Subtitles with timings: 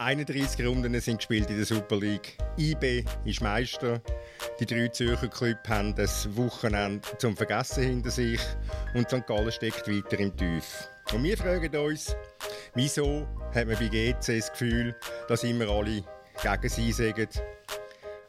[0.00, 2.38] 31 Runden sind gespielt in der Super League.
[2.56, 4.00] IB ist Meister.
[4.60, 8.40] Die drei Zürcher Clubs haben das Wochenende zum Vergessen hinter sich
[8.94, 9.26] und St.
[9.26, 10.88] Gallen steckt weiter im Tief.
[11.12, 12.14] Und wir fragen uns,
[12.74, 14.94] wieso hat man bei GC das Gefühl,
[15.26, 16.04] dass immer alle
[16.42, 17.28] gegen sie sagen,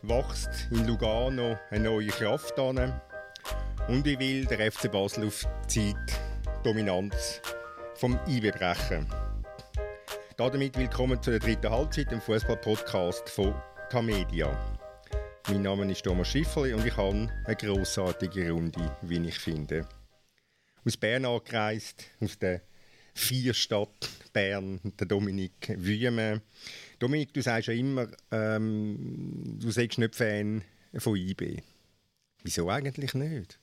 [0.01, 2.99] wächst in Lugano eine neue Kraft an
[3.87, 6.19] und wie will der FC Basel auf die Zeit
[6.63, 7.41] Dominanz
[7.93, 9.07] vom IB brechen.
[10.39, 13.53] Damit willkommen zu der dritten Halbzeit, dem Fußball-Podcast von
[13.89, 14.57] Tamedia.
[15.49, 19.85] Mein Name ist Thomas Schifferli und ich habe eine grossartige Runde, wie ich finde.
[20.85, 22.61] Aus Bern angereist, aus der
[23.13, 26.41] Vierstadt Bern, der Dominik Wüme.
[26.99, 30.63] Dominik, du sagst ja immer, ähm, du seist nicht Fan
[30.95, 31.61] von IB.
[32.43, 33.59] Wieso eigentlich nicht?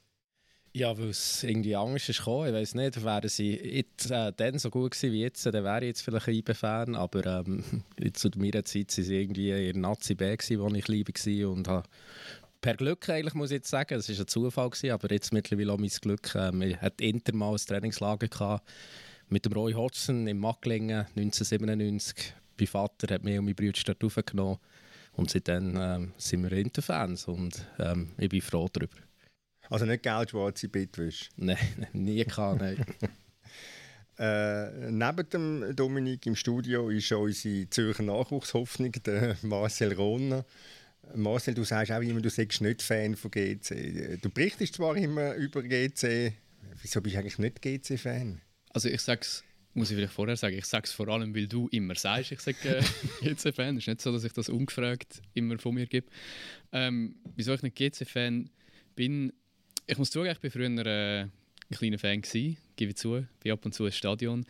[0.77, 2.49] Ja, weil es irgendwie Angst ist gekommen.
[2.49, 5.81] Ich weiß nicht, wären sie jetzt, äh, dann so gut gewesen wie jetzt, dann wäre
[5.81, 6.95] ich jetzt vielleicht ein IB-Fan.
[6.95, 7.65] Aber ähm,
[8.13, 11.89] zu meiner Zeit waren sie irgendwie in Nazi B, wo ich liebe war und habe
[12.61, 15.73] per Glück eigentlich, muss ich jetzt sagen, es war ein Zufall, gewesen, aber jetzt mittlerweile
[15.73, 16.35] auch mein Glück.
[16.35, 18.69] Ähm, ich hatte Inter mal ein Trainingslager gehabt,
[19.31, 22.35] mit dem Roy Hodgson in Macklingen 1997.
[22.59, 24.59] Mein Vater hat mich und meine Brüder dort aufgenommen
[25.15, 29.06] und seitdem ähm, sind wir Inter-Fans und ähm, ich bin froh darüber.
[29.71, 31.27] Also nicht gelb-schwarze Bettwäsche?
[31.37, 32.85] Nein, nie gehabt, nein.
[34.19, 40.45] äh, neben dem Dominik im Studio ist unsere Zürcher Nachwuchshoffnung, der Marcel Rohner.
[41.15, 44.19] Marcel, du sagst auch immer, du seist nicht Fan von GC.
[44.21, 46.33] Du berichtest zwar immer über GC,
[46.83, 48.41] wieso bist du eigentlich nicht GC-Fan?
[48.71, 51.69] Also ich sag's, muss ich vielleicht vorher sagen, ich sage es vor allem, weil du
[51.69, 52.83] immer sagst, ich sage äh,
[53.23, 53.77] GC-Fan.
[53.77, 56.09] Es ist nicht so, dass ich das ungefragt immer von mir gebe.
[56.73, 58.51] Ähm, wieso ich nicht GC-Fan
[58.95, 59.33] bin,
[59.87, 61.31] ich muss zugeben, ich war früher äh, ein
[61.71, 63.27] kleiner Fan, gewesen, gebe ich zu.
[63.41, 64.45] Bin ab und zu ins Stadion.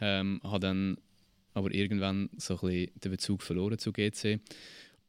[0.00, 0.98] Ähm, habe dann
[1.54, 4.40] aber irgendwann so ein bisschen den Bezug verloren zu GC.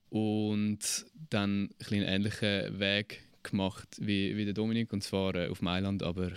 [0.09, 5.61] Und dann ein einen ähnlichen Weg gemacht wie, wie der Dominik, und zwar äh, auf
[5.61, 6.32] Mailand, aber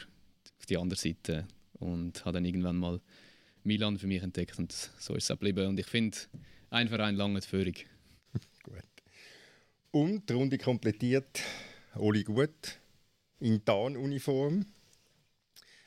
[0.58, 1.46] auf die andere Seite.
[1.74, 3.00] Und habe dann irgendwann mal
[3.62, 5.66] Milan für mich entdeckt und so ist es geblieben.
[5.66, 6.16] Und ich finde,
[6.70, 7.74] ein Verein lange Führung.
[8.62, 8.82] Gut.
[9.90, 11.42] Und die Runde komplettiert
[11.94, 12.78] Oli Gut
[13.40, 14.64] in Tarnuniform.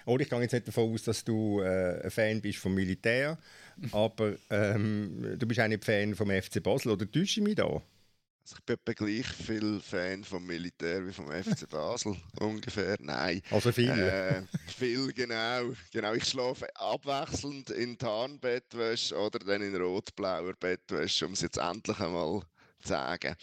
[0.05, 3.37] Oder ich gehe jetzt nicht davon aus, dass du äh, ein Fan bist vom Militär,
[3.91, 7.81] aber ähm, du bist auch nicht Fan vom FC Basel, oder täusche ich mich da?
[8.49, 12.95] Also ich bin etwa gleich viel Fan vom Militär wie vom FC Basel, ungefähr.
[12.99, 13.41] Nein.
[13.51, 13.89] Also viel?
[13.89, 15.73] Äh, viel, genau.
[15.91, 16.13] genau.
[16.15, 22.41] Ich schlafe abwechselnd in Tarnbettwäsche oder dann in rot-blauer Bettwäsche, um es jetzt endlich einmal
[22.83, 23.35] sagen.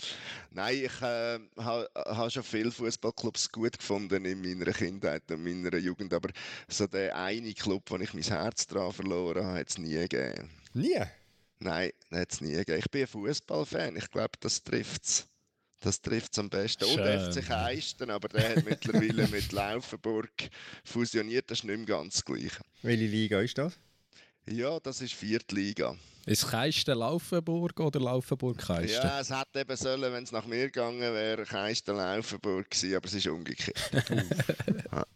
[0.50, 5.76] Nein, ich äh, habe ha schon viele Fußballclubs gut gefunden in meiner Kindheit und meiner
[5.76, 6.30] Jugend, aber
[6.69, 10.50] so der eine Club, wo ich mein Herz daran verloren habe, hat es nie gegeben.
[10.72, 11.02] Nie?
[11.58, 12.78] Nein, hat es nie gegeben.
[12.78, 13.96] Ich bin ein Fußballfan.
[13.96, 15.26] Ich glaube, das trifft es.
[15.80, 16.86] Das trifft es am besten.
[16.86, 17.00] Schön.
[17.00, 20.32] Und FC Keisten, aber der hat mittlerweile mit Laufenburg
[20.84, 21.50] fusioniert.
[21.50, 22.60] Das ist nicht mehr ganz das Gleiche.
[22.82, 23.78] Welche Liga ist das?
[24.48, 25.96] Ja, das ist vierte Liga.
[26.26, 29.06] Ist Keisten Laufenburg oder Laufenburg Keisten?
[29.06, 33.06] Ja, es hätte eben sollen, wenn es nach mir gegangen wäre, Keisten Laufenburg gewesen, aber
[33.06, 33.81] es ist umgekehrt.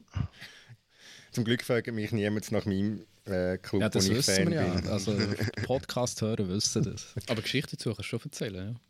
[1.32, 4.50] Zum Glück fragt mich niemand nach meinem äh, Club, ja, das wo ich wissen Fan
[4.50, 4.72] wir ja.
[4.72, 4.87] bin.
[4.87, 5.19] Also
[5.65, 7.12] Podcast hören wissen das.
[7.28, 8.81] Aber Geschichte dazu kannst du schon erzählen,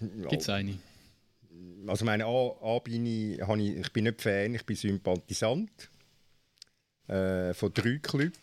[0.00, 0.28] ja?
[0.28, 0.78] Gibt es eine?
[1.86, 5.90] Also meine A, A bin ich, ich, ich bin nicht Fan, ich bin Sympathisant
[7.08, 8.38] äh, von drei Clubs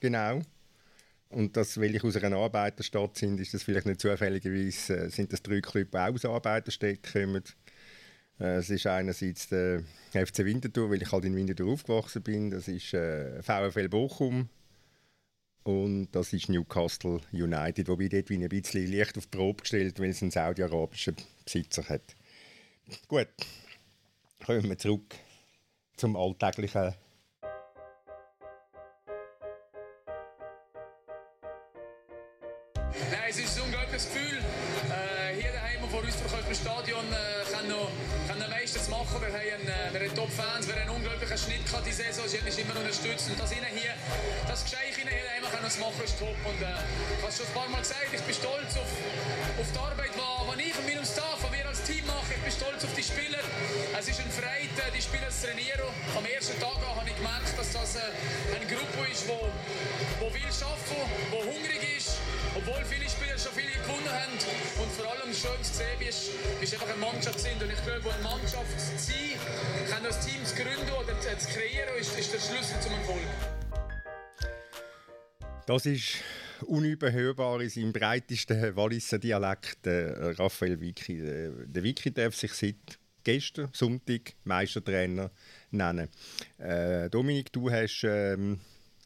[0.00, 0.42] Genau.
[1.30, 5.32] Und das, weil ich aus einer Arbeiterstadt bin, ist das vielleicht nicht zufälligerweise, äh, sind
[5.32, 7.44] das drei Clubs, die auch aus Arbeiterstädten kommen.
[8.40, 12.50] Äh, es ist einerseits der FC Winterthur, weil ich halt in Winterthur aufgewachsen bin.
[12.50, 14.48] Das ist äh, VfL Bochum.
[15.62, 20.00] Und das ist Newcastle United, wobei dort wie ein bisschen Licht auf die Probe gestellt,
[20.00, 22.16] weil es einen saudi-arabischen Besitzer hat.
[23.06, 23.28] Gut,
[24.44, 25.14] kommen wir zurück
[25.96, 26.94] zum alltäglichen
[40.30, 42.22] Top-Fans, wir haben einen unglaublichen Schnitt gehabt die Saison.
[42.28, 43.30] Sie haben uns immer unterstützt.
[43.30, 43.94] Und das ihnen hier,
[44.46, 46.38] das Geschenk ihnen hier daheim können machen, ist top.
[46.46, 48.90] Und äh, ich habe schon ein paar Mal gesagt, ich bin stolz auf,
[49.58, 52.30] auf die Arbeit, die ich und meinem Staff, wir als Team machen.
[52.30, 53.42] Ich bin stolz auf die Spieler.
[53.98, 55.90] Es ist ein Freude, die Spieler zu trainieren.
[56.14, 61.02] Am ersten Tag habe ich gemerkt, dass das eine Gruppe ist, die, die will arbeiten,
[61.34, 62.22] die hungrig ist.
[62.54, 64.38] Obwohl viele Spieler schon viele gewonnen haben.
[64.78, 67.58] Und vor allem schön zu sehen, wie es einfach eine Mannschaft sind.
[67.58, 72.14] Und ich glaube, eine Mannschaft zu sein, das Team zu gründen oder zu kreieren, ist,
[72.14, 73.26] ist der Schlüssel zum Erfolg.
[75.66, 76.22] Das ist
[76.62, 81.20] unüberhörbar in seinem breitesten Walliser Dialekt, äh, Raphael Vicky.
[81.20, 85.30] Äh, der Vicky darf sich seit gestern, Sonntag, Meistertrainer
[85.70, 86.08] nennen.
[86.58, 88.60] Äh, Dominik, du hast ähm,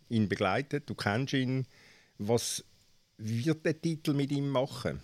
[0.08, 1.66] ihn begleitet, du kennst ihn.
[2.18, 2.64] Was
[3.16, 5.00] wird der Titel mit ihm machen?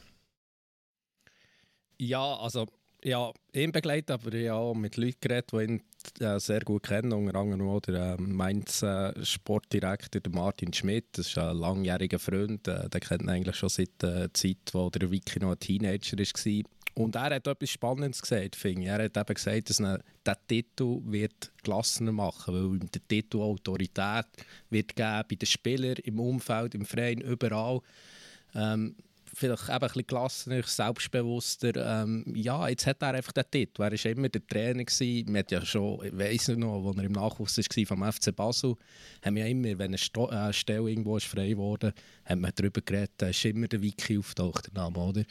[1.99, 2.67] Ja, also
[3.05, 5.83] ja, ihn begleitet, aber ja auch mit Leuten geredet, die ihn
[6.21, 11.29] äh, sehr gut kennen, unter anderem auch der äh, Mainz äh, der Martin Schmidt, das
[11.29, 15.11] ist ein langjähriger Freund, äh, den kennt man eigentlich schon seit der Zeit, wo der
[15.11, 16.63] Vicky noch ein Teenager war.
[16.95, 18.89] Und er hat etwas Spannendes gesagt, finde ich.
[18.89, 23.39] Er hat eben gesagt, dass er den Titel wird gelassener machen weil ihm der Titel
[23.39, 24.27] Autorität
[24.71, 27.81] wird geben bei den Spielern, im Umfeld, im Verein, überall.
[28.55, 28.97] Ähm,
[29.35, 32.03] vielleicht eben ein bisschen gelassener, selbstbewusster.
[32.03, 33.83] Ähm, ja, jetzt hat er einfach den Titel.
[33.83, 34.85] Er war immer der Trainer.
[34.85, 35.27] Gewesen.
[35.27, 38.75] Man hat ja schon, ich weiss noch, als er im Nachwuchs war vom FC Basel,
[39.25, 41.93] haben wir ja immer, wenn eine Sto äh, Stelle irgendwo ist frei wurde,
[42.25, 45.25] haben wir darüber geredet, da ist immer der Wiki auftaucht, der Name, oder?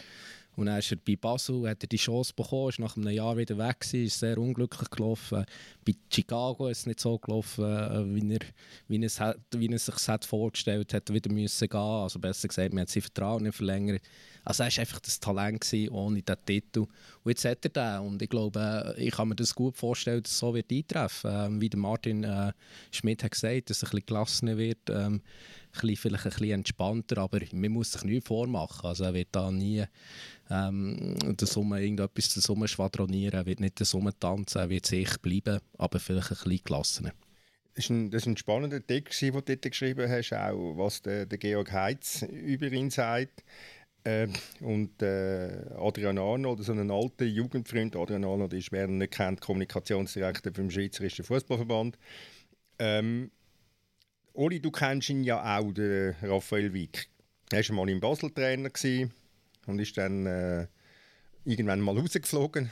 [0.59, 3.37] Und dann ist er bei Basel, hat er die Chance bekommen, ist nach einem Jahr
[3.37, 5.45] wieder weg gewesen, ist sehr unglücklich gelaufen.
[5.85, 8.41] Bei Chicago ist es nicht so gelaufen, äh, wie er,
[8.89, 11.79] wie er, wie er sich das vorgestellt hat, wieder müssen gehen.
[11.79, 14.01] Also besser gesagt, man hat sein Vertrauen nicht verlängert.
[14.43, 16.79] Also er war einfach das Talent gewesen, ohne diesen Titel.
[16.79, 18.07] Und jetzt hat er den.
[18.07, 21.31] Und ich glaube, ich kann mir das gut vorstellen, dass es so wird eintreffen.
[21.33, 22.51] Ähm, wie der Martin äh,
[22.91, 24.89] Schmidt hat gesagt, dass es ein bisschen gelassener wird.
[25.75, 28.87] Ähm, bisschen, vielleicht ein bisschen entspannter, aber man muss sich nichts vormachen.
[28.87, 29.83] Also er wird da nie
[30.49, 34.85] ähm, der Summe irgendetwas der Summe schwadronieren, er wird nicht der Summe tanzen, er wird
[34.85, 37.13] sich bleiben, aber vielleicht ein bisschen gelassener.
[37.75, 41.25] Das ist ein, das ein spannender Text, den du dort geschrieben hast, auch was der,
[41.25, 43.43] der Georg Heitz über ihn sagt.
[44.03, 44.27] Äh,
[44.61, 49.41] und äh, Adrian Arnold, so ein alter Jugendfreund, Adrian Arnold ist, wer ihn nicht kennt,
[49.41, 51.97] Kommunikationsdirektor beim Schweizerischen Fußballverband.
[52.79, 53.29] Ähm,
[54.39, 57.09] Oli, du kennst ihn ja auch, den Raphael Wick.
[57.51, 58.69] Er war mal in Basel Trainer
[59.65, 60.65] und ist dann äh,
[61.43, 62.71] irgendwann mal rausgeflogen.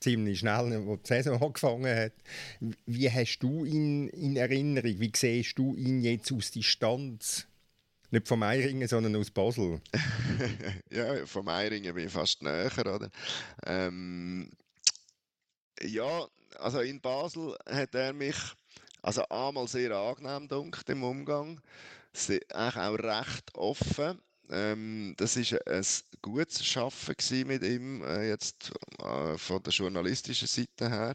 [0.00, 2.12] Ziemlich schnell, als die Saison angefangen hat.
[2.84, 5.00] Wie hast du ihn in Erinnerung?
[5.00, 7.46] Wie siehst du ihn jetzt aus Distanz?
[8.10, 9.80] Nicht vom Eiringen, sondern aus Basel.
[10.90, 13.10] ja, vom Eiringen bin ich fast näher, oder?
[13.64, 14.50] Ähm,
[15.80, 16.26] ja,
[16.58, 18.36] also in Basel hat er mich
[19.02, 21.60] also einmal sehr angenehm dunkt im Umgang,
[22.12, 24.20] sie, eigentlich auch recht offen.
[24.50, 25.84] Ähm, das ist ein
[26.22, 27.14] gutes Schaffen
[27.46, 28.72] mit ihm äh, jetzt
[29.02, 31.14] äh, von der journalistischen Seite her.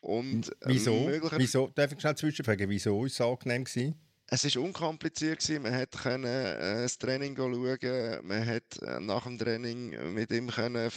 [0.00, 1.08] Und, wieso?
[1.36, 1.70] wieso?
[1.74, 3.94] Darf ich schnell zwischenfragen, wieso war es angenehm gewesen?
[4.28, 5.40] Es war unkompliziert.
[5.40, 5.62] Gewesen.
[5.62, 7.60] Man konnte äh, das Training schauen,
[8.22, 10.90] man konnte äh, nach dem Training mit ihm können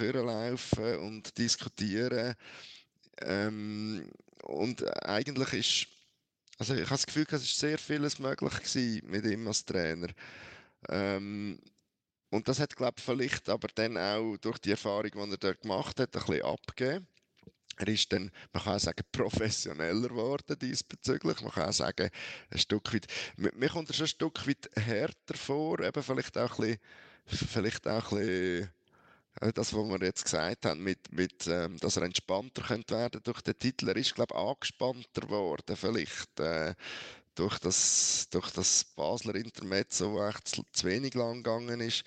[1.00, 2.36] und diskutieren.
[3.22, 4.10] Ähm,
[4.44, 5.88] und eigentlich ist,
[6.58, 10.10] also ich habe das Gefühl, es ist sehr vieles möglich gewesen mit ihm als Trainer.
[10.90, 11.60] Ähm,
[12.32, 15.62] und das hat, glaube ich, vielleicht aber dann auch durch die Erfahrung, die er dort
[15.62, 17.08] gemacht hat, ein bisschen abgegeben.
[17.78, 21.42] Er ist dann, man kann auch sagen, professioneller geworden diesbezüglich.
[21.42, 22.10] Man kann auch sagen,
[22.52, 23.08] ein Stück weit,
[23.38, 26.78] mir kommt er schon ein Stück weit härter vor, eben vielleicht auch ein
[27.26, 28.70] bisschen, vielleicht auch ein bisschen
[29.54, 33.42] das, was wir jetzt gesagt haben, mit, mit, ähm, dass er entspannter könnte werden durch
[33.42, 33.90] den Titel.
[33.90, 36.40] Er ist, glaube ich, angespannter geworden, vielleicht.
[36.40, 36.76] Äh,
[37.36, 42.04] durch das, durch das Basler Intermezzo, das echt zu, wenig lang gegangen ist.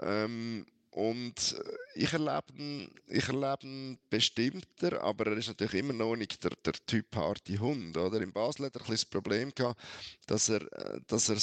[0.00, 1.56] Ähm, und
[1.94, 6.52] ich erlebe, ihn, ich erlebe ihn bestimmter, aber er ist natürlich immer noch nicht der,
[6.64, 7.96] der Typ harte Hund.
[7.96, 8.20] Oder?
[8.20, 9.80] In Basel hat er ein bisschen das Problem gehabt,
[10.26, 11.36] dass er, äh, dass er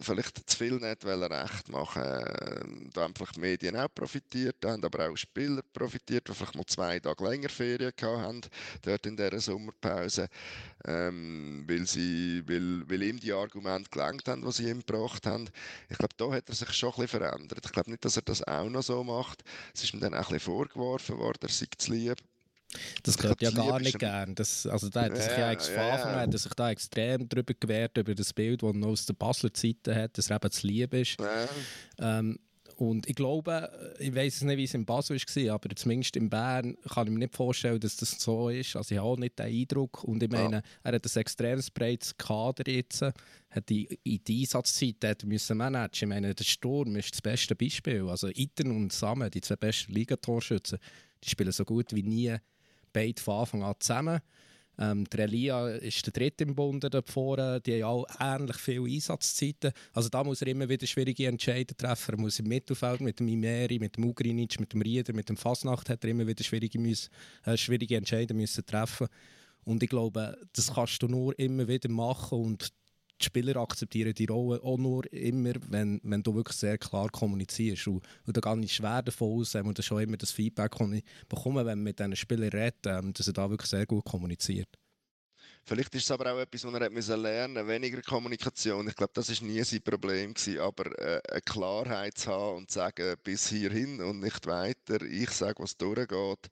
[0.00, 4.84] vielleicht zu viel nicht recht machen ähm, Da haben vielleicht die Medien auch profitiert, haben
[4.84, 8.40] aber auch Spieler profitiert, die vielleicht mal zwei Tage länger Ferien haben,
[8.82, 10.28] dort in dieser Sommerpause,
[10.84, 15.48] ähm, weil, sie, weil, weil ihm die Argumente gelangt haben, die sie ihm gebracht haben.
[15.88, 17.64] Ich glaube, da hat er sich schon ein bisschen verändert.
[17.64, 19.42] Ich glaube nicht, dass er das auch noch so macht.
[19.74, 22.18] Es ist ihm dann auch ein bisschen vorgeworfen worden, er sei zu lieb.
[23.02, 24.34] Das gehört ja gar nicht gern.
[24.34, 27.28] Das, also da hat er sich ja, eigentlich Anfang an hat er sich da extrem
[27.28, 30.50] darüber gewehrt, über das Bild, das er aus der Basler Zeiten hat, dass er eben
[30.50, 31.16] zu lieb ist.
[31.20, 32.18] Ja.
[32.20, 32.38] Ähm,
[32.76, 36.76] und ich glaube, ich weiß nicht, wie es in Basel war, aber zumindest in Bern
[36.88, 38.76] kann ich mir nicht vorstellen, dass das so ist.
[38.76, 40.02] Also ich habe auch nicht den Eindruck.
[40.04, 40.62] Und ich meine, ja.
[40.82, 46.08] er hat ein extrem breites Kader jetzt, hat die, in die Einsatzzeit müssen managen.
[46.08, 48.08] Ich meine, der Sturm ist das beste Beispiel.
[48.08, 50.78] Also Iten und Samen, die zwei besten Ligatorschützen,
[51.22, 52.36] die spielen so gut wie nie
[52.92, 54.20] beide von Anfang an zusammen.
[54.78, 57.60] Ähm, der Elia ist der dritte im Bund dort vorne.
[57.60, 59.72] Die haben auch ähnlich viele Einsatzzeiten.
[59.92, 62.14] Also da muss er immer wieder schwierige Entscheidungen treffen.
[62.14, 65.36] Er muss im Mittelfeld mit dem Imeri, mit dem Ugrinic, mit dem Rieder, mit dem
[65.36, 66.78] Fasnacht hat er immer wieder schwierige,
[67.44, 69.08] äh, schwierige Entscheidungen treffen.
[69.64, 72.72] Und ich glaube, das kannst du nur immer wieder machen und
[73.22, 77.86] die Spieler akzeptieren die Rolle auch nur immer, wenn, wenn du wirklich sehr klar kommunizierst.
[77.88, 80.72] Und, und da gehe ich schwer davon aus, und das ist schon immer das Feedback,
[80.78, 83.86] das ich bekomme, wenn man mit diesen Spielern redet, ähm, dass er da wirklich sehr
[83.86, 84.68] gut kommuniziert.
[85.64, 88.88] Vielleicht ist es aber auch etwas, was er hat müssen lernen weniger Kommunikation.
[88.88, 92.70] Ich glaube, das ist nie sein Problem gewesen, aber äh, eine Klarheit zu haben und
[92.70, 96.48] zu sagen, bis hierhin und nicht weiter, ich sage, was durchgeht.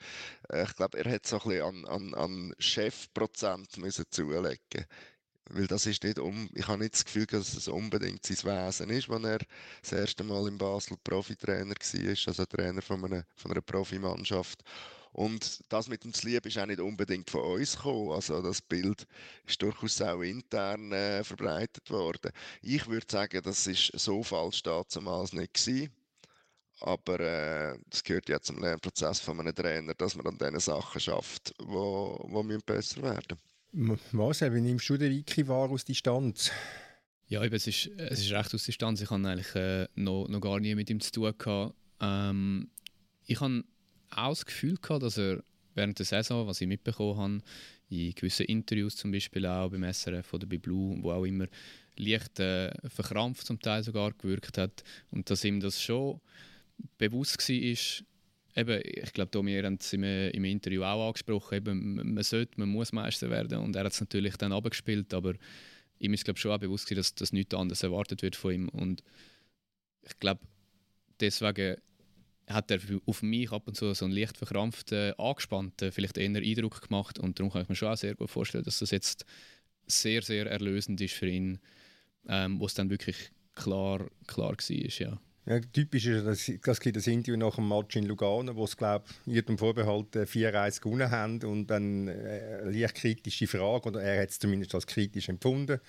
[0.48, 4.86] Äh, ich glaube, er hat so ein bisschen an, an, an Chefprozent müssen zulegen
[5.52, 8.90] weil das ist nicht um, ich habe nicht das Gefühl, dass es unbedingt sein Wesen
[8.90, 9.38] ist, wenn er
[9.82, 14.62] das erste Mal in Basel Profitrainer war, also Trainer von einer, von einer Profimannschaft.
[15.12, 18.12] Und das mit dem Lieb ist auch nicht unbedingt von uns gekommen.
[18.12, 19.06] Also das Bild
[19.44, 22.30] ist durchaus auch intern äh, verbreitet worden.
[22.62, 25.90] Ich würde sagen, das ist so falsch damals nicht gewesen.
[26.80, 31.00] Aber äh, das gehört ja zum Lernprozess von einem Trainer, dass man an diesen Sachen
[31.00, 33.38] schafft, wo, wo besser werden
[33.72, 36.50] Marcel, wie nimmst du den Wiki wahr aus Distanz?
[37.28, 39.00] Ja, eben, es, ist, es ist recht aus Distanz.
[39.00, 41.74] Ich habe eigentlich äh, noch, noch gar nie mit ihm zu tun gehabt.
[42.00, 42.68] Ähm,
[43.26, 43.62] ich habe
[44.10, 45.42] auch das Gefühl gehabt, dass er
[45.74, 47.42] während der Saison, was ich mitbekommen habe,
[47.90, 51.46] in gewissen Interviews zum Beispiel auch beim SRF oder bei Blue, wo auch immer,
[51.96, 56.20] leicht äh, verkrampft zum Teil sogar gewirkt hat und dass ihm das schon
[56.98, 58.04] bewusst war,
[58.56, 62.68] eben, ich glaube, Domi hat es im, im, Interview auch angesprochen, eben, man sollte, man
[62.68, 65.34] muss Meister werden und er hat es natürlich dann abgespielt, aber
[65.98, 69.02] ihm ist glaube schon auch bewusst dass, dass nichts anderes erwartet wird von ihm und
[70.02, 70.40] ich glaube,
[71.20, 71.76] deswegen
[72.52, 76.82] hat er auf mich ab und zu so einen leicht verkrampften, angespannten, vielleicht eher Eindruck
[76.82, 77.18] gemacht.
[77.18, 79.24] Und darum kann ich mir schon auch sehr gut vorstellen, dass das jetzt
[79.86, 81.60] sehr, sehr erlösend ist für ihn,
[82.28, 84.98] ähm, wo es dann wirklich klar, klar war.
[84.98, 85.20] Ja.
[85.50, 89.04] Ja, typisch ist, das gibt das Interview nach dem Match in Lugano, wo es, glaube
[89.26, 94.22] ich, jedem Vorbehalt 4-1 äh, gewonnen haben und dann äh, leicht kritische Frage, oder er
[94.22, 95.80] hat es zumindest als kritisch empfunden.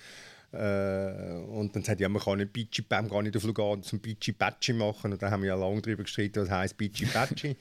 [0.52, 4.00] Äh, und dann sagt ja, man kann nicht Bici Bam gar nicht auf Lugano zum
[4.00, 5.12] Bici Baci machen.
[5.12, 7.56] Und da haben wir ja lange darüber gestritten, was heißt Bici Baci.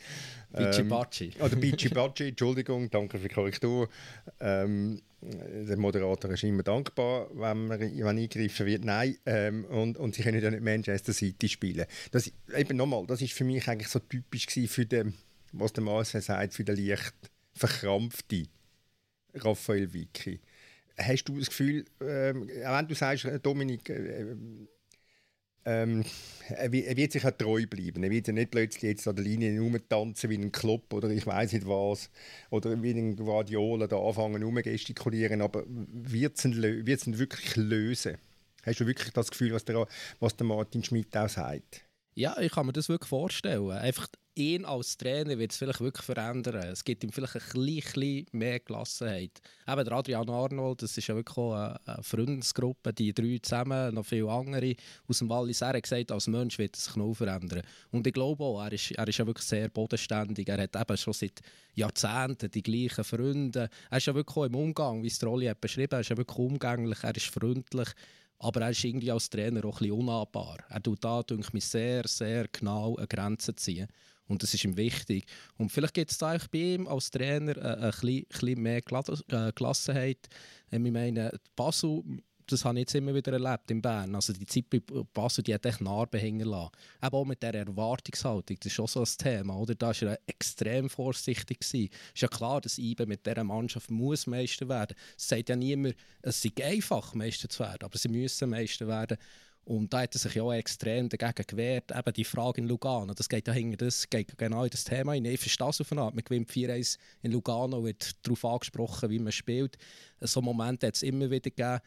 [0.52, 1.32] Bici Baci.
[1.40, 3.90] Ähm, oder Bici Baci, Entschuldigung, danke für die Korrektur.
[4.40, 8.86] Ähm, der Moderator ist immer dankbar, wenn, man, wenn eingegriffen wird.
[8.86, 11.86] Nein, ähm, und, und sie können ja nicht Manchester City spielen.
[12.12, 15.14] Das, eben nochmal, das ist für mich eigentlich so typisch für den,
[15.52, 17.14] was der Marcel sagt, für den leicht
[17.54, 18.48] verkrampften
[19.34, 20.40] Raphael Vicky
[20.98, 24.36] hast du das Gefühl, ähm, auch wenn du sagst, äh, Dominik, äh,
[25.66, 26.04] ähm,
[26.50, 28.04] er, wird sich auch treu bleiben.
[28.04, 31.26] Er wird ja nicht plötzlich jetzt an der Linie rumtanzen wie ein Club oder ich
[31.26, 32.10] weiß nicht was.
[32.50, 35.42] Oder wie ein Guardiola da anfangen rumgestikulieren.
[35.42, 38.18] Aber wird es ihn, ihn wirklich lösen?
[38.64, 39.88] Hast du wirklich das Gefühl, was der,
[40.20, 41.84] was der Martin Schmidt auch sagt?
[42.14, 43.72] Ja, ich kann mir das wirklich vorstellen.
[43.72, 46.68] Einfach ihn als Trainer wird es vielleicht wirklich verändern.
[46.68, 49.42] Es gibt ihm vielleicht ein bisschen mehr Gelassenheit.
[49.68, 54.06] Eben der Adrian Arnold, das ist ja wirklich eine, eine Freundesgruppe, die drei zusammen, noch
[54.06, 54.76] viele andere
[55.08, 55.62] aus dem Wallis.
[55.62, 57.64] Er hat gesagt, als Mensch wird es sich noch verändern.
[57.92, 60.48] Und ich glaube auch, er ist, er ist ja wirklich sehr bodenständig.
[60.48, 61.42] Er hat eben schon seit
[61.74, 63.70] Jahrzehnten die gleichen Freunde.
[63.90, 66.18] Er ist ja wirklich auch im Umgang, wie es Rolli hat beschrieben, er ist ja
[66.18, 67.90] wirklich umgänglich, er ist freundlich.
[68.44, 70.58] Aber er ist irgendwie als Trainer auch ein bisschen unnahbar.
[70.70, 73.88] Er tut da, denke ich, sehr, sehr genau eine Grenze ziehen.
[74.26, 75.26] Und das ist ihm wichtig.
[75.58, 79.52] Und vielleicht gibt es da bei ihm als Trainer äh, ein, ein bisschen mehr äh,
[79.54, 80.28] Gelassenheit.
[80.72, 82.02] Ähm, ich meine, Basel
[82.52, 84.16] das habe ich jetzt immer wieder erlebt in Bern.
[84.16, 84.80] Also die Zeit bei
[85.14, 86.72] Basel, die hat echt Narben hängen lassen.
[87.04, 89.76] Eben auch mit dieser Erwartungshaltung, das ist schon so ein Thema, oder?
[89.76, 91.58] Da war er extrem vorsichtig.
[91.62, 94.96] Es ist ja klar, dass IBE mit dieser Mannschaft muss Meister werden.
[95.18, 99.18] Es sagt ja niemand, es sei einfach, Meister zu werden, aber sie müssen Meister werden.
[99.64, 101.92] Und da hat er sich ja auch extrem dagegen gewehrt.
[101.96, 105.14] Eben die Frage in Lugano, das geht ja hinter das, geht genau in das Thema
[105.14, 105.34] hinein.
[105.34, 106.16] Ich verstehe das auf eine Art.
[106.16, 109.78] Man gewinnt 4-1 in Lugano, wird darauf angesprochen, wie man spielt.
[110.20, 111.80] So Momente hat es immer wieder gegeben.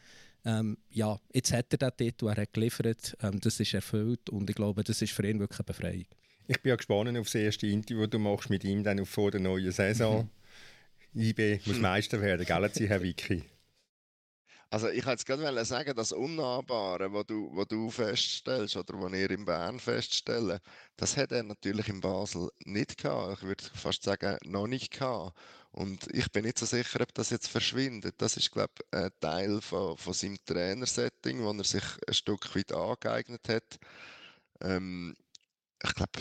[0.45, 4.49] Ähm, ja, jetzt hat er den Titel, er hat geliefert, ähm, das ist erfüllt und
[4.49, 6.05] ich glaube, das ist für ihn wirklich eine Befreiung.
[6.47, 9.31] Ich bin ja gespannt auf das erste Interview, das du machst mit ihm dann vor
[9.31, 10.29] der neuen Saison.
[11.13, 11.21] Mhm.
[11.21, 11.79] IB muss.
[11.79, 13.43] Meister werden, gell, Herr Vicky?
[14.69, 19.31] Also ich wollte gerade sagen, das Unnahbare, was du, was du feststellst oder was ihr
[19.31, 20.59] in Bern feststellen,
[20.97, 23.37] das hat er natürlich in Basel nicht gehabt.
[23.37, 25.37] Ich würde fast sagen, noch nicht gehabt.
[25.75, 28.15] Und ich bin nicht so sicher, ob das jetzt verschwindet.
[28.17, 32.55] Das ist, glaube ich, ein Teil von, von seinem Trainersetting, wo er sich ein Stück
[32.55, 33.77] weit angeeignet hat.
[34.61, 35.13] Ähm,
[35.83, 36.13] ich glaube,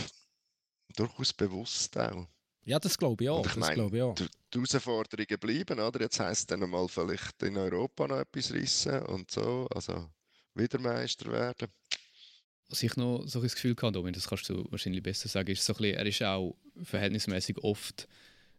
[0.96, 2.26] durchaus bewusst auch.
[2.64, 3.46] Ja, das glaube ich auch.
[3.46, 4.16] ich meine, ich auch.
[4.16, 6.00] Die, die Herausforderungen bleiben, oder?
[6.00, 9.68] Jetzt heisst es dann mal vielleicht in Europa noch etwas rissen und so.
[9.73, 10.11] Also
[10.54, 11.68] wieder Meister werden.
[12.68, 15.64] Was ich noch so ein Gefühl hatte, Domin, das kannst du wahrscheinlich besser sagen, ist
[15.64, 18.08] so ein bisschen, er ist auch verhältnismäßig oft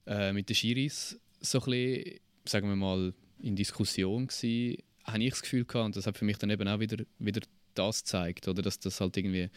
[0.08, 5.32] äh, mit den Schiris so ein bisschen, sagen wir mal, in Diskussion gewesen, habe ich
[5.32, 7.42] das Gefühl gehabt, und das hat für mich dann eben auch wieder, wieder
[7.74, 9.50] das gezeigt, oder dass das halt irgendwie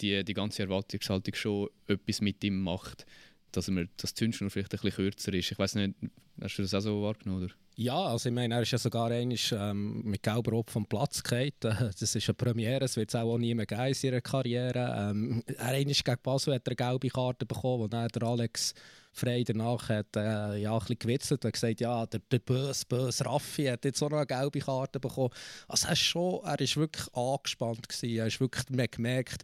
[0.00, 3.06] die, die ganze Erwartungshaltung schon etwas mit ihm macht,
[3.52, 5.52] dass er das Zündschnur vielleicht ein bisschen kürzer ist.
[5.52, 5.94] Ich weiß nicht,
[6.40, 7.44] hast du das auch so wahrgenommen?
[7.44, 7.54] Oder?
[7.76, 11.22] Ja, also ich meine, er ist ja sogar einmal ähm, mit gelber Rot vom Platz
[11.22, 11.52] gefallen.
[11.62, 15.10] Das ist eine Premiere, das wird es auch nie mehr geben in seiner Karriere.
[15.10, 18.74] Ähm, er einmal gegen Basel hat er eine gelbe Karte bekommen, wo dann der Alex
[19.12, 23.26] Frey danach hat, äh, ja, ein bisschen gewitzelt und gesagt, ja, der, der böse, böse
[23.26, 25.30] Raffi hat jetzt auch noch eine gelbe Karte bekommen.
[25.68, 28.16] Also er ist schon, er ist wirklich angespannt gewesen.
[28.16, 29.42] Er ist wirklich, man gemerkt,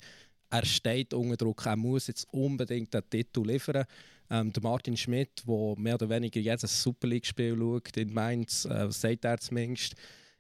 [0.51, 3.85] er steht unter Druck, er muss jetzt unbedingt den Titel liefern.
[4.31, 8.91] Ähm, der Martin Schmidt, der mehr oder weniger jedes Super League-Spiel schaut in Mainz, äh,
[8.91, 9.95] sagt er zumindest,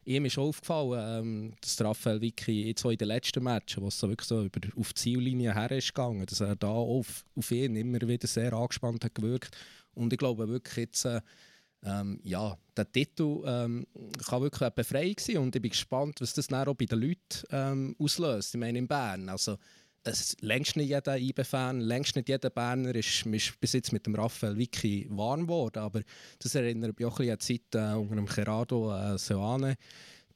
[0.08, 3.98] ihm ist aufgefallen, ähm, dass Raphael Vicky jetzt auch in den letzten Matchen, wo es
[3.98, 7.50] so wirklich so über, auf die Ziellinie her ist gegangen, dass er da auf, auf
[7.50, 9.56] ihn immer wieder sehr angespannt hat gewirkt.
[9.94, 11.20] Und ich glaube wirklich jetzt, äh,
[11.84, 13.86] ähm, ja, der Titel ähm,
[14.26, 17.00] kann wirklich eine Befreiung sein und ich bin gespannt, was das dann auch bei den
[17.00, 18.54] Leuten ähm, auslöst.
[18.54, 19.58] Ich meine in Bern, also
[20.04, 24.14] es längst nicht jeder IB-Fan, längst nicht jeder Berner ist, ist bis jetzt mit dem
[24.14, 25.78] Raphael Vicky warm geworden.
[25.78, 26.02] Aber
[26.38, 29.76] das erinnert mich auch ein bisschen an die Zeit äh, unter dem Gerardo äh, Seoane.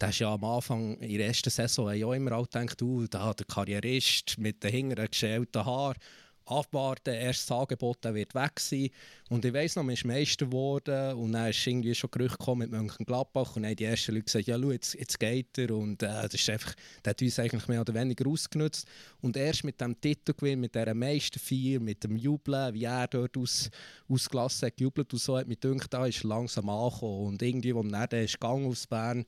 [0.01, 3.33] Der ist ja am Anfang in der ersten Saison ja immer auch gedacht, uh, da
[3.33, 5.97] der Karrierist mit den hinteren geschälten Haaren
[6.47, 8.91] abwarten, erst das Angebot wird weg sein.
[9.31, 12.61] Und ich weiss noch, man ist Meister geworden und dann ist irgendwie schon Gerücht gekommen
[12.61, 15.71] mit Mönchengladbach und dann haben die ersten Leute gesagt, ja schau, jetzt, jetzt geht er
[15.71, 18.87] und äh, das ist einfach, der hat uns eigentlich mehr oder weniger ausgenutzt.
[19.21, 23.71] Und erst mit dem Titelgewinn, mit dieser Meisterfeier, mit dem Jubeln, wie er dort aus,
[24.09, 27.93] ausgelassen hat, gejubelt und so, hat mich gedacht, da ist langsam angekommen und irgendwie, als
[27.93, 29.25] er dann ist gegangen aus Bern,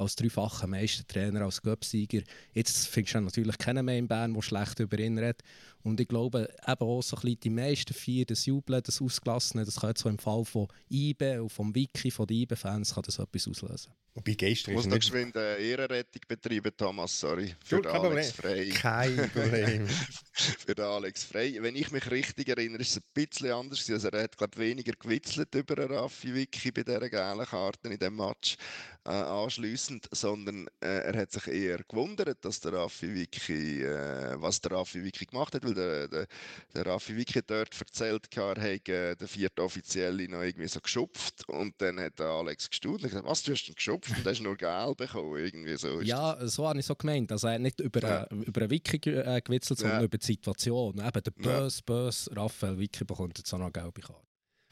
[0.00, 2.22] als dreifacher Meistertrainer, als Göpsieger.
[2.54, 5.42] Jetzt findest du natürlich keinen mehr in Bern, der schlecht über ihn redet.
[5.82, 9.64] Und ich glaube, eben auch so ein bisschen die meisten vier, das Jubeln, das Ausgelassene,
[9.64, 13.02] das kann jetzt so im Fall von IBE und vom Wiki, von den IBE-Fans, kann
[13.04, 13.92] das etwas auslösen.
[14.14, 17.54] Wobei gestern ich muss noch geschwind eine Ehrenrettung betreiben, Thomas, sorry.
[17.64, 18.68] Für den Alex Frey.
[18.70, 19.86] Kein Problem.
[20.32, 21.62] für den Alex Frey.
[21.62, 23.88] Wenn ich mich richtig erinnere, ist es ein bisschen anders.
[23.88, 27.98] Also er hat, glaube weniger gewitzelt über einen Raffi Wiki bei dieser gelben Karte in
[27.98, 28.56] diesem Match
[29.04, 34.60] äh, anschliessend, sondern äh, er hat sich eher gewundert, dass der Raffi Wiki, äh, was
[34.60, 36.26] der Raffi Wiki gemacht hat, weil der, der,
[36.74, 41.74] der Raffi Wiki dort erzählt, er hätte den vierten Offiziellen noch irgendwie so geschupft und
[41.78, 44.10] dann hat der Alex gestaunt und gesagt, was, du hast ihn geschupft?
[44.16, 46.00] und hast nur Geld bekommen, irgendwie so.
[46.00, 47.32] Ja, so habe ich so gemeint.
[47.32, 48.24] Also er hat nicht über, ja.
[48.24, 50.04] einen, über einen Wiki äh, gewitzelt, sondern ja.
[50.04, 50.98] über die Situation.
[50.98, 51.82] Eben der böse, ja.
[51.84, 54.29] böse Raphael Wiki bekommt jetzt auch noch eine gelbe Karte.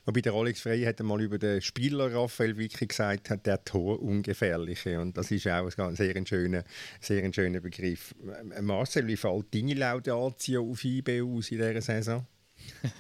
[0.09, 4.01] Wobei der Alex Frey hat einmal über den Spieler Raphael Wiki gesagt, hat der Tor
[4.01, 6.65] ungefährliche und das ist auch ein sehr schöner,
[6.99, 8.15] sehr schöner Begriff.
[8.63, 12.27] Marcel, wie fällt deine Laudatio auf IB aus in dieser Saison?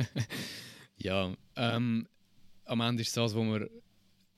[0.99, 2.07] ja, ähm,
[2.67, 3.71] am Ende ist das, was wir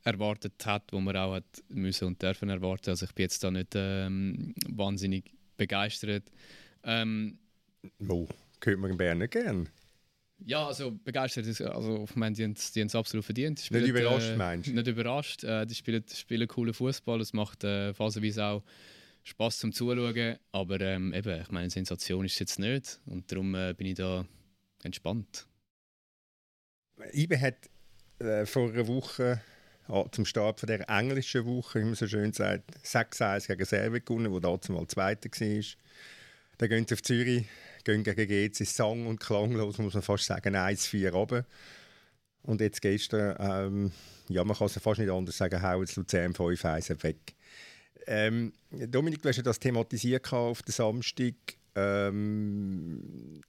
[0.04, 2.90] erwartet hat, wo man auch hat müssen und dürfen erwarten.
[2.90, 6.30] Also ich bin jetzt da nicht ähm, wahnsinnig begeistert.
[6.84, 7.36] Ähm,
[7.98, 8.28] Mo,
[8.60, 9.68] könnte man in Bern nicht gern.
[10.46, 13.60] Ja, also begeistert ist, also ich meine, die haben es absolut verdient.
[13.60, 14.72] Spielen, nicht überrascht, äh, meinst du?
[14.72, 15.44] Nicht überrascht.
[15.44, 17.20] Äh, die spielen, spielen coolen Fußball.
[17.20, 18.62] Es macht äh, phasenweise auch
[19.24, 20.36] Spaß zum Zuschauen.
[20.52, 23.00] Aber ähm, eben, ich meine, Sensation ist es jetzt nicht.
[23.06, 24.24] Und darum äh, bin ich da
[24.82, 25.46] entspannt.
[27.12, 27.56] Ibe hat
[28.18, 29.40] äh, vor einer Woche
[30.12, 34.30] zum Start von der englischen Woche, wie man so schön sagt, 6-1 gegen Serbien gewonnen,
[34.30, 35.62] wo damals mal Zweiter war.
[36.58, 37.46] Dann gehen sie auf Zürich,
[37.84, 41.44] gehen gegen GC sang- und klanglos, muss man fast sagen, 1-4 runter.
[42.42, 43.92] Und jetzt gestern, ähm,
[44.28, 47.34] ja, man kann es fast nicht anders sagen, hauen jetzt Luzern 5-1 weg.
[48.06, 51.34] Ähm, Dominik, du hast ja das thematisiert auf den Samstag.
[51.74, 53.42] Ähm,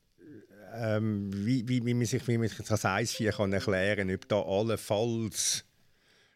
[0.73, 4.41] ähm, wie, wie, wie man sich, wie man sich das 1-4 erklären kann, ob da
[4.41, 5.65] allenfalls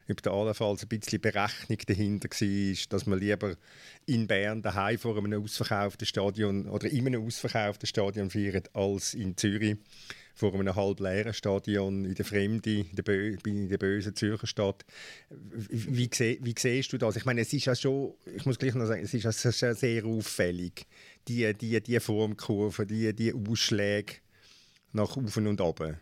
[0.10, 3.56] ob da allenfalls ein bisschen Berechnung dahinter war, dass man lieber
[4.06, 9.36] in Bern daheim vor einem ausverkauften Stadion oder in einem ausverkauften Stadion feiert, als in
[9.36, 9.78] Zürich
[10.36, 14.48] vor einem halb leeren Stadion in der Fremde, in der, Bö in der bösen Zürcher
[14.48, 14.86] Stadt.
[15.30, 17.16] Wie, wie, siehst du das?
[17.16, 20.06] Ich meine, es ist ja schon, ich muss gleich noch sagen, es ist ja sehr
[20.06, 20.86] auffällig,
[21.28, 24.16] die, die, die Formkurve, die, die Ausschläge
[24.92, 25.98] nach oben und unten.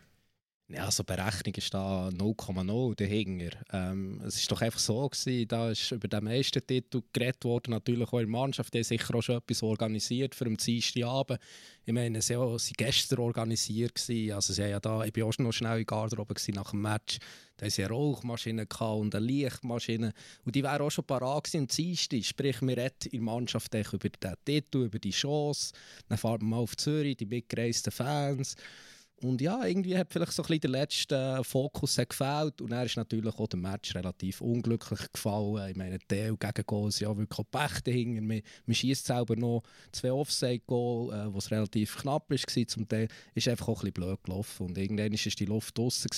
[0.75, 3.55] Ja, Berechnung ist da 0,0 dahinter.
[3.71, 7.71] Ähm, es ist doch einfach so gewesen, da ist über den meisten Titel geredet worden,
[7.71, 11.39] natürlich auch in der Mannschaft, die sicher auch schon etwas organisiert für den Dienstagabend.
[11.85, 15.51] Ich meine, sie waren gestern organisiert gewesen, also sie ja da, ich war auch noch
[15.51, 17.19] schnell in Garderobe nach dem Match,
[17.57, 20.11] da hatten sie eine Rauchmaschine und eine Lichtmaschine.
[20.43, 23.75] Und die wären auch schon parat gewesen am Dienstag, sprich, wir reden in der Mannschaft
[23.75, 25.73] über den Titel, über die Chance,
[26.09, 28.55] dann fahren wir mal auf Zürich, die mitgereisten Fans
[29.21, 32.61] Und ja, irgendwie hat vielleicht so ein bisschen der letzte Fokus gefällt.
[32.61, 35.69] Und er ist natürlich auch der Match relativ unglücklich gefallen.
[35.69, 38.21] Ich meine, Teil gegen ist ja wirklich Pech dahinter.
[38.21, 42.67] Man, man schießt selber noch zwei Offside-Goal, äh, was relativ knapp war.
[42.67, 44.65] Zum Teil ist einfach auch ein bisschen blöd gelaufen.
[44.67, 46.09] Und irgendwann war die Luft draußen.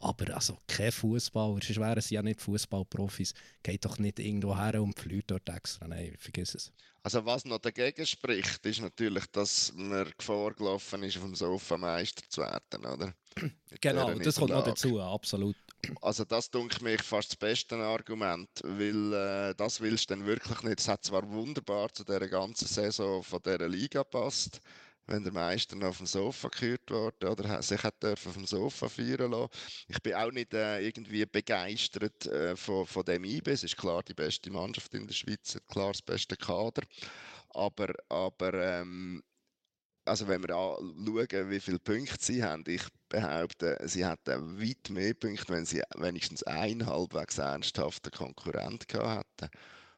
[0.00, 4.80] Aber also kein Fußballer, sonst wären sie ja nicht Fußballprofis, geht doch nicht irgendwo her
[4.80, 5.88] und fliegt dort extra.
[5.88, 6.72] Nein, vergiss es.
[7.02, 11.76] Also was noch dagegen spricht, ist natürlich, dass man Gefahr gelaufen ist, auf dem Sofa
[11.76, 13.14] Meister zu werden, oder?
[13.80, 15.56] genau, das kommt noch dazu, absolut.
[16.02, 20.62] Also das denke mich fast das beste Argument, weil äh, das willst du dann wirklich
[20.62, 20.80] nicht.
[20.80, 24.60] Es hat zwar wunderbar zu der ganzen Saison von dieser Liga passt,
[25.08, 28.88] wenn der Meister noch auf dem Sofa gehört wurde oder sich hat dürfen dem Sofa
[28.88, 29.50] feiern lassen.
[29.88, 33.50] Ich bin auch nicht äh, irgendwie begeistert äh, von, von dem IB.
[33.50, 36.82] Es ist klar die beste Mannschaft in der Schweiz, klar das beste Kader.
[37.50, 39.22] Aber, aber ähm,
[40.04, 45.14] also wenn wir schauen, wie viele Punkte sie haben, ich behaupte, sie hätten weit mehr
[45.14, 49.50] Punkte, wenn sie wenigstens einen halbwegs ernsthaften Konkurrent gehabt hätten.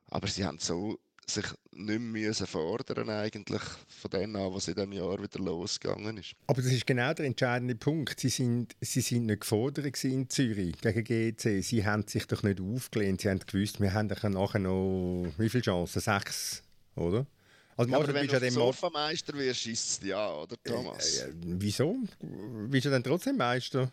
[0.06, 0.98] Aber sie haben so
[1.34, 6.34] sich nicht mehr fordern eigentlich von dem an, was in diesem Jahr wieder losgegangen ist.
[6.46, 8.20] Aber das ist genau der entscheidende Punkt.
[8.20, 11.62] Sie sind, sie sind nicht gefordert in Zürich gegen GC.
[11.62, 13.20] Sie haben sich doch nicht aufgelehnt.
[13.20, 14.54] Sie haben gewusst, wir haben nachher noch
[15.38, 16.00] wie viele Chancen?
[16.00, 16.62] Sechs,
[16.96, 17.26] oder?
[17.76, 21.20] Also, ja, aber wenn du ja Sofameister wirst, ist es ja, oder Thomas?
[21.20, 21.96] Äh, äh, wieso?
[22.68, 23.90] Bist du dann trotzdem Meister?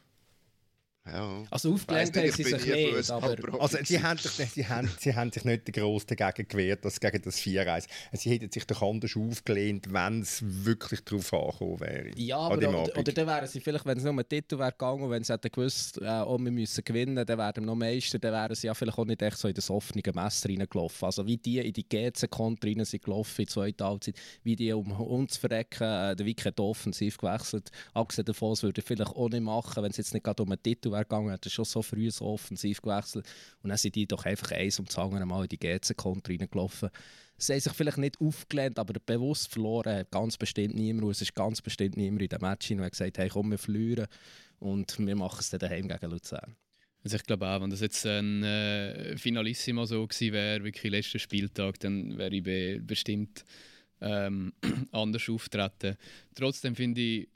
[1.12, 1.43] Ja.
[1.50, 3.36] Also aufgelehnt haben sie sich nicht, aber...
[3.60, 7.22] Also sie haben, sich, sie, haben, sie haben sich nicht gross dagegen gewehrt, dass, gegen
[7.22, 7.86] das 4-1.
[8.13, 12.12] Sie hätten sich doch anders aufgelehnt, wenn es wirklich darauf angekommen wäre.
[12.15, 14.72] Ja, aber oder, oder, dann wären sie vielleicht, wenn es nur um einen Titel wäre
[14.72, 17.76] gegangen und wenn sie hätten gewusst, äh, oh, wir müssen gewinnen, dann wären wir noch
[17.76, 21.06] Meister, dann wären sie ja vielleicht auch nicht echt so in das offene Messer reingelaufen.
[21.06, 24.74] Also wie die in die GC-Konter rein sind gelaufen in der zweiten Halbzeit, wie die
[24.74, 27.72] um uns zu verrecken, äh, der hat offensiv gewechselt.
[27.93, 30.62] Abgesehen davon, das würde vielleicht auch nicht machen, wenn es jetzt nicht gerade um einen
[30.62, 33.25] Titel wäre gegangen, hat er schon so früh so offensiv gewechselt.
[33.62, 36.89] Und dann sind die doch einfach eins um das andere Mal in die GC-Konter reingelaufen.
[37.38, 41.05] Sie haben sich vielleicht nicht aufgelehnt, aber bewusst verloren ganz bestimmt niemand.
[41.05, 43.57] Und es ist ganz bestimmt niemand in dem Match, der gesagt hat, hey, komm, wir
[43.57, 44.07] verlieren
[44.60, 46.55] und wir machen es dann daheim gegen Luzern.
[47.03, 51.19] Also ich glaube auch, wenn das jetzt ein äh, Finalissimo so gewesen wäre, wirklich letzter
[51.19, 53.45] Spieltag, dann wäre ich be bestimmt
[54.01, 54.53] ähm,
[54.91, 55.95] anders auftreten.
[56.36, 57.29] Trotzdem finde ich,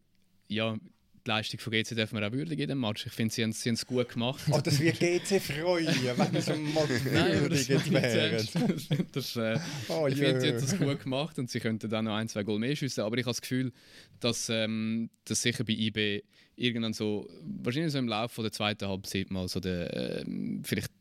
[0.47, 0.77] ja,
[1.25, 3.05] die Leistung von GC dürfen wir auch würdigen in dem Match.
[3.05, 4.41] Ich finde, sie haben, es gut gemacht.
[4.51, 6.89] Oh, das wird GC freuen, wenn sie mal
[7.49, 9.07] würdigen wären.
[9.11, 12.15] das, äh, oh, ich finde, sie haben es gut gemacht und sie könnten dann noch
[12.15, 13.03] ein, zwei Goal mehr schiessen.
[13.03, 13.71] Aber ich habe das Gefühl,
[14.19, 16.23] dass, ähm, dass sicher bei IB
[16.55, 20.25] irgendwann so, wahrscheinlich so im Laufe der zweiten Halbzeit mal so der, äh,
[20.63, 20.91] vielleicht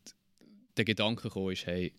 [0.77, 1.93] der Gedanke gekommen ist, hey,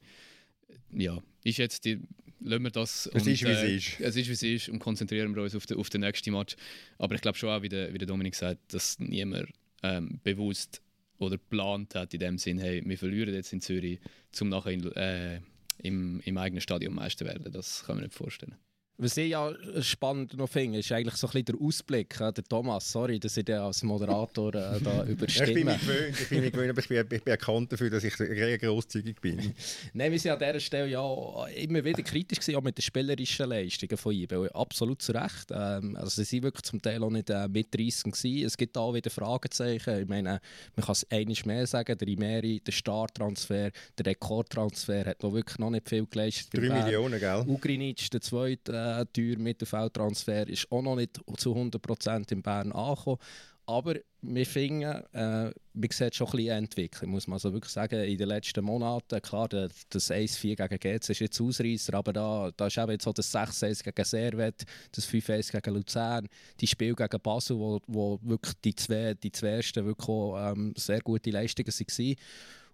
[0.92, 2.02] ja, ist jetzt die
[2.42, 3.10] lassen wir das.
[3.14, 4.00] Es ist, wie es äh, ist.
[4.00, 6.56] Es ist, wie es ist und konzentrieren wir uns auf den, auf den nächsten Match.
[6.98, 9.50] Aber ich glaube schon auch, wie der, wie der Dominik sagt, dass niemand
[9.84, 10.82] ähm, bewusst
[11.18, 14.00] oder geplant hat in dem Sinn, hey, wir verlieren jetzt in Zürich,
[14.40, 15.40] um nachher in, äh,
[15.78, 17.52] im, im eigenen Stadion Meister werden.
[17.52, 18.56] Das kann man nicht vorstellen.
[19.02, 22.20] Was ich ja spannend noch finde, ist eigentlich so ein bisschen der Ausblick.
[22.20, 25.48] Der Thomas, sorry, dass ich den als Moderator äh, da überstimme.
[25.50, 27.90] ich bin mich gewöhnt, ich bin, mich gewöhnt aber ich bin, ich bin erkannt dafür,
[27.90, 29.56] dass ich sehr grosszügig bin.
[29.94, 33.50] Nein, wir sind an dieser Stelle ja immer wieder kritisch gewesen, auch mit den spielerischen
[33.50, 34.28] Leistungen von ihm.
[34.54, 35.50] Absolut zu Recht.
[35.50, 38.46] Ähm, also sie sind wirklich zum Teil auch nicht äh, mitreißend gewesen.
[38.46, 40.00] Es gibt auch wieder Fragezeichen.
[40.00, 40.40] Ich meine,
[40.76, 41.98] man kann es einiges mehr sagen.
[41.98, 46.54] Der Imeri, der Starttransfer, der Rekordtransfer hat noch wirklich noch nicht viel geleistet.
[46.54, 47.46] 3 Millionen, gell?
[47.48, 53.20] Ugrinic, der zweite äh, teuer Mittelfeldtransfer ist auch noch nicht zu 100% in Bern angekommen.
[53.66, 58.04] Aber wir finden, äh, man sieht schon ein bisschen Entwicklung, muss man also wirklich sagen.
[58.04, 62.68] In den letzten Monaten, klar, das 1-4 gegen GC ist jetzt Ausreißer, aber da, da
[62.68, 66.28] ist eben jetzt so das 6-1 gegen Servet, das 5-1 gegen Luzern,
[66.60, 70.74] die Spiele gegen Basel, wo, wo wirklich die zwei, die zwei ersten wirklich auch, ähm,
[70.76, 72.16] sehr gute Leistungen waren.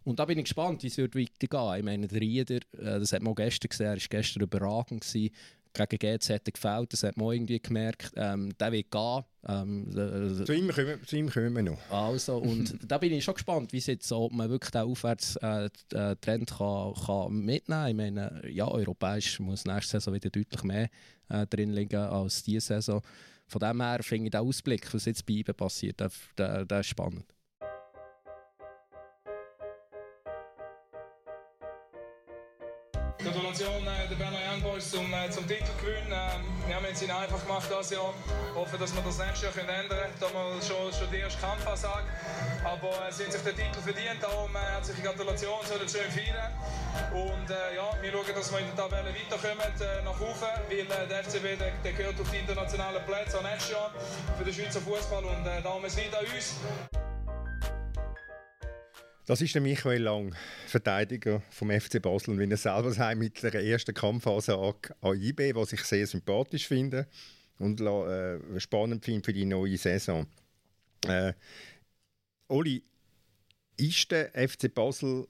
[0.04, 1.78] Und da bin ich gespannt, wie es weitergehen wird.
[1.80, 5.02] Ich meine, der Rieder, äh, das hat man gestern gesehen, er war gestern überragend.
[5.02, 5.36] Gewesen
[5.74, 8.12] gegen GZ hat er gefällt, das hat man irgendwie gemerkt.
[8.16, 9.24] Ähm, der wird gehen.
[9.48, 11.92] Ähm, äh, zu, ihm kommen, zu ihm kommen wir noch.
[11.92, 15.72] Also, und da bin ich schon gespannt, wie jetzt so, ob man wirklich den Aufwärtstrend
[15.94, 17.90] äh, äh kann, kann mitnehmen kann.
[17.90, 20.90] Ich meine, ja, europäisch muss nächste Saison wieder deutlich mehr
[21.30, 23.02] äh, drin liegen als diese Saison.
[23.48, 26.80] Von dem her finde ich den Ausblick, was jetzt bei ihm passiert, der, der, der
[26.82, 27.26] ist spannend.
[33.20, 33.77] Gratulation
[34.78, 36.06] Boys zum, äh, zum Titelgewinn.
[36.12, 38.14] Ähm, wir haben es ihnen einfach gemacht das Jahr.
[38.54, 40.14] Hoffe, dass wir das nächste Jahr können ändern können.
[40.20, 42.06] Da wir schon, schon die erste Kampfansage.
[42.64, 44.22] Aber äh, sie haben sich den Titel verdient.
[44.22, 46.54] Darum äh, herzliche Gratulation, sollen schön feiern.
[47.10, 50.86] Und äh, ja, wir schauen, dass wir in der Tabelle weiterkommen äh, nach oben, weil
[50.86, 53.92] äh, der FCB der, der gehört auf die internationalen Plätze nächstes Jahr
[54.38, 56.54] für den Schweizer Fußball und äh, darum es liegt an uns.
[59.28, 60.34] Das ist der Michael Lang,
[60.68, 62.32] Verteidiger vom FC Basel.
[62.32, 66.66] Und wenn er selber sagt, mit der ersten Kampfphase an IB, was ich sehr sympathisch
[66.66, 67.08] finde
[67.60, 70.26] und äh, spannend finde für die neue Saison.
[71.06, 71.34] Äh,
[72.48, 72.82] Oli,
[73.76, 75.28] ist der FC Basel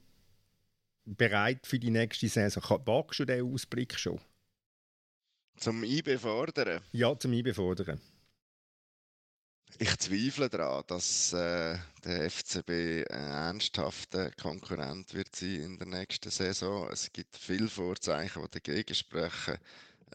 [1.03, 2.79] bereit für die nächste Saison?
[2.85, 4.21] Wagst du diesen Ausblick schon?
[5.55, 6.81] Zum IB fordern?
[6.91, 7.99] Ja, zum IB fordern.
[9.79, 12.69] Ich zweifle daran, dass äh, der FCB
[13.11, 16.89] ein ernsthafter Konkurrent wird sein in der nächsten Saison.
[16.91, 19.57] Es gibt viele Vorzeichen, die dagegen sprechen.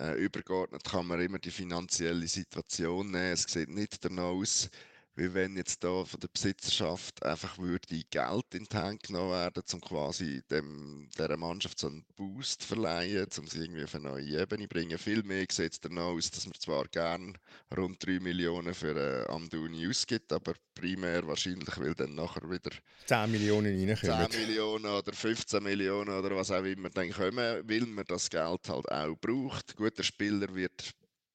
[0.00, 3.32] Äh, übergeordnet kann man immer die finanzielle Situation nehmen.
[3.32, 4.68] Es sieht nicht danach aus,
[5.14, 9.62] wie wenn jetzt da von der Besitzerschaft einfach würde Geld in die Hand genommen werden,
[9.72, 14.42] um quasi dem, dieser Mannschaft so einen Boost verleihen, um sie irgendwie auf eine neue
[14.42, 14.98] Ebene zu bringen.
[14.98, 17.36] Viel mehr sieht es danach aus, dass man zwar gern
[17.76, 22.70] rund 3 Millionen für äh, Amduni ausgibt, aber primär wahrscheinlich will dann nachher wieder
[23.06, 24.30] 10 Millionen reinkommen.
[24.30, 28.68] 10 Millionen oder 15 Millionen oder was auch immer dann kommen, weil man das Geld
[28.68, 29.76] halt auch braucht.
[29.76, 30.94] Guter Spieler wird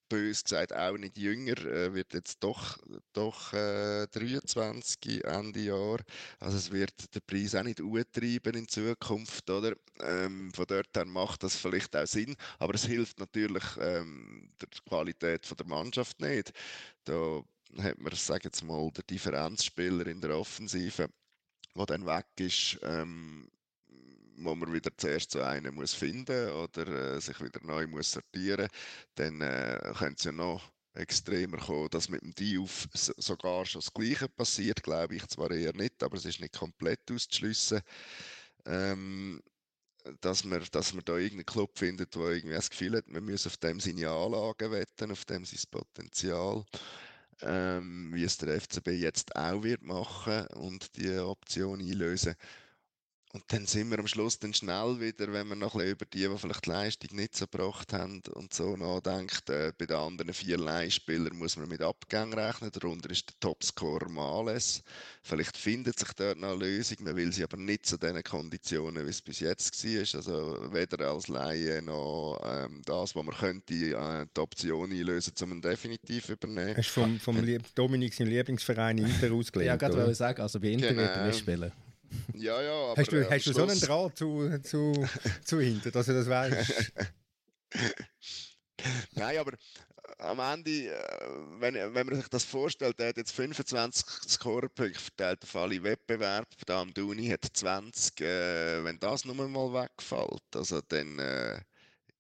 [0.10, 2.78] bös gesagt auch nicht jünger, äh, wird jetzt doch,
[3.13, 6.00] doch äh, 23 Ende Jahr.
[6.39, 9.76] Also es wird der Preis auch nicht treiben in Zukunft, oder?
[10.00, 14.67] Ähm, von dort her macht das vielleicht auch Sinn, aber es hilft natürlich ähm, der
[14.88, 16.52] Qualität von der Mannschaft nicht.
[17.04, 17.41] Da
[17.80, 21.10] hat man, sagen jetzt mal, der Differenzspieler in der Offensive,
[21.76, 23.50] der dann weg ist, ähm,
[24.38, 28.67] wo man wieder zuerst so einen muss finden oder äh, sich wieder neu muss sortieren,
[29.15, 33.93] dann äh, könnte es ja noch extremer kommen, dass mit dem Diouf sogar schon das
[33.93, 37.82] Gleiche passiert, glaube ich zwar eher nicht, aber es ist nicht komplett auszuschliessen.
[38.65, 39.41] Ähm,
[40.21, 43.45] dass man, dass man da irgendeinen Club findet, der irgendwie das Gefühl hat, man muss
[43.47, 46.63] auf dem seine Anlagen wetten, auf dem sein Potenzial,
[47.41, 52.36] ähm, wie es der FCB jetzt auch wird machen und die Option einlösen.
[53.34, 56.06] Und dann sind wir am Schluss dann schnell wieder, wenn man noch ein bisschen über
[56.06, 59.50] die, die vielleicht die Leistung nicht so gebracht haben und so nachdenkt.
[59.50, 62.72] Äh, bei den anderen vier Leihspielern muss man mit Abgängen rechnen.
[62.72, 64.82] Darunter ist der Topscorer Males.
[65.24, 66.98] Vielleicht findet sich dort noch eine Lösung.
[67.02, 70.20] Man will sie aber nicht zu den Konditionen, wie es bis jetzt war.
[70.20, 75.52] Also weder als Laie noch ähm, das, was man könnte, äh, die Option einlösen, um
[75.52, 76.78] ihn definitiv übernehmen.
[76.78, 79.68] Hast du vom, vom Lieb Dominik seinen Lieblingsverein Inter ausgelegt?
[79.68, 81.02] ja, gerade wollte ich sagen, also bei Inter genau.
[81.02, 81.72] wird er nicht spielen.
[82.34, 85.08] Ja, ja, aber Hast du, hast du so einen Draht zu, zu,
[85.43, 86.93] zu hinten, dass du das weißt?
[89.15, 89.54] Nein, aber
[90.20, 95.43] am Ende, äh, wenn, wenn man sich das vorstellt, er hat jetzt 25 Scorerpunkte verteilt
[95.43, 101.20] auf alle Wettbewerbe, der Amduni hat 20, äh, wenn das nur mal wegfällt, also dann
[101.20, 101.60] äh,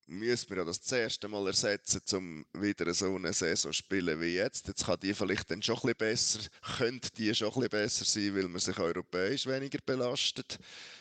[0.07, 4.35] müssen wir ja das, erste Mal ersetzen, um wieder so eine Saison zu spielen wie
[4.35, 4.67] jetzt.
[4.67, 6.39] Jetzt kann die vielleicht dann schon ein bisschen besser,
[6.77, 10.57] könnte die schon ein besser sein, weil man sich europäisch weniger belastet.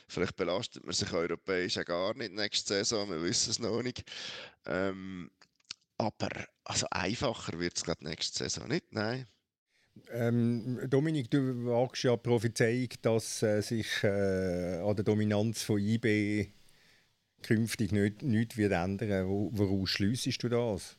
[0.08, 4.04] Vielleicht belastet man sich europäisch auch gar nicht nächste Saison, wir wissen es noch nicht.
[4.66, 5.30] Ähm,
[5.98, 6.28] aber
[6.64, 9.26] also einfacher wird es gerade nächste Saison nicht, nein.
[10.10, 16.50] Ähm, Dominik, du wagst ja Prophezeiung, dass äh, sich äh, an der Dominanz von IB
[17.46, 19.28] künftig nicht, nichts wird ändern.
[19.28, 20.98] Woraus schliessest du das?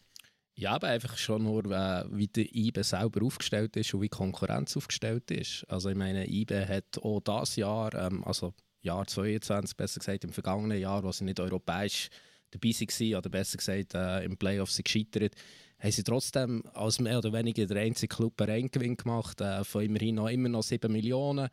[0.56, 4.76] Ja, aber einfach schon nur, wie der IBE selber aufgestellt ist und wie die Konkurrenz
[4.76, 5.66] aufgestellt ist.
[5.70, 10.32] Also ich meine, IBE hat auch das Jahr, ähm, also Jahr 2022, besser gesagt im
[10.32, 12.10] vergangenen Jahr, wo sie nicht europäisch
[12.50, 15.36] dabei waren, oder besser gesagt äh, im Playoff sind gescheitert,
[15.80, 19.84] haben sie trotzdem als mehr oder weniger der einzige Club einen Reingewinn gemacht, äh, von
[19.84, 21.50] immerhin noch, immer noch 7 Millionen.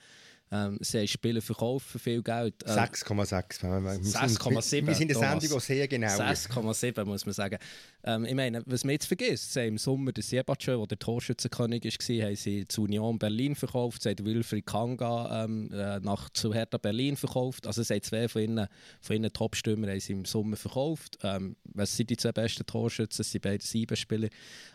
[0.55, 2.55] Ähm, sie haben Spiele verkauft für viel Geld.
[2.64, 3.61] Ähm, 6,6.
[3.61, 4.87] 6,7.
[4.87, 6.07] Wir sind in der Sendung auch sehr genau.
[6.07, 7.59] 6,7 muss man sagen.
[8.05, 10.99] Ähm, ich meine, was man jetzt vergisst, sie haben im Sommer den Siebatschö, der der
[10.99, 16.31] Torschützenkönig war, haben sie zu Union Berlin verkauft, sie haben Wilfried Kanga ähm, äh, nach,
[16.31, 17.67] zu Hertha Berlin verkauft.
[17.67, 18.69] Also sie haben zwei von ihren,
[19.01, 21.19] von haben sie im Sommer verkauft.
[21.23, 23.19] Ähm, was sind die zwei besten Torschützen?
[23.19, 24.29] Das sind beide sieben Spieler.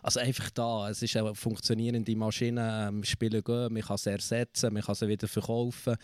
[0.04, 4.74] Also einfach da, es ist eine funktionierende Maschine, ähm, Spiele gehen, man kann sie ersetzen,
[4.74, 5.69] man kann sie wieder verkaufen.
[5.88, 5.98] Ähm,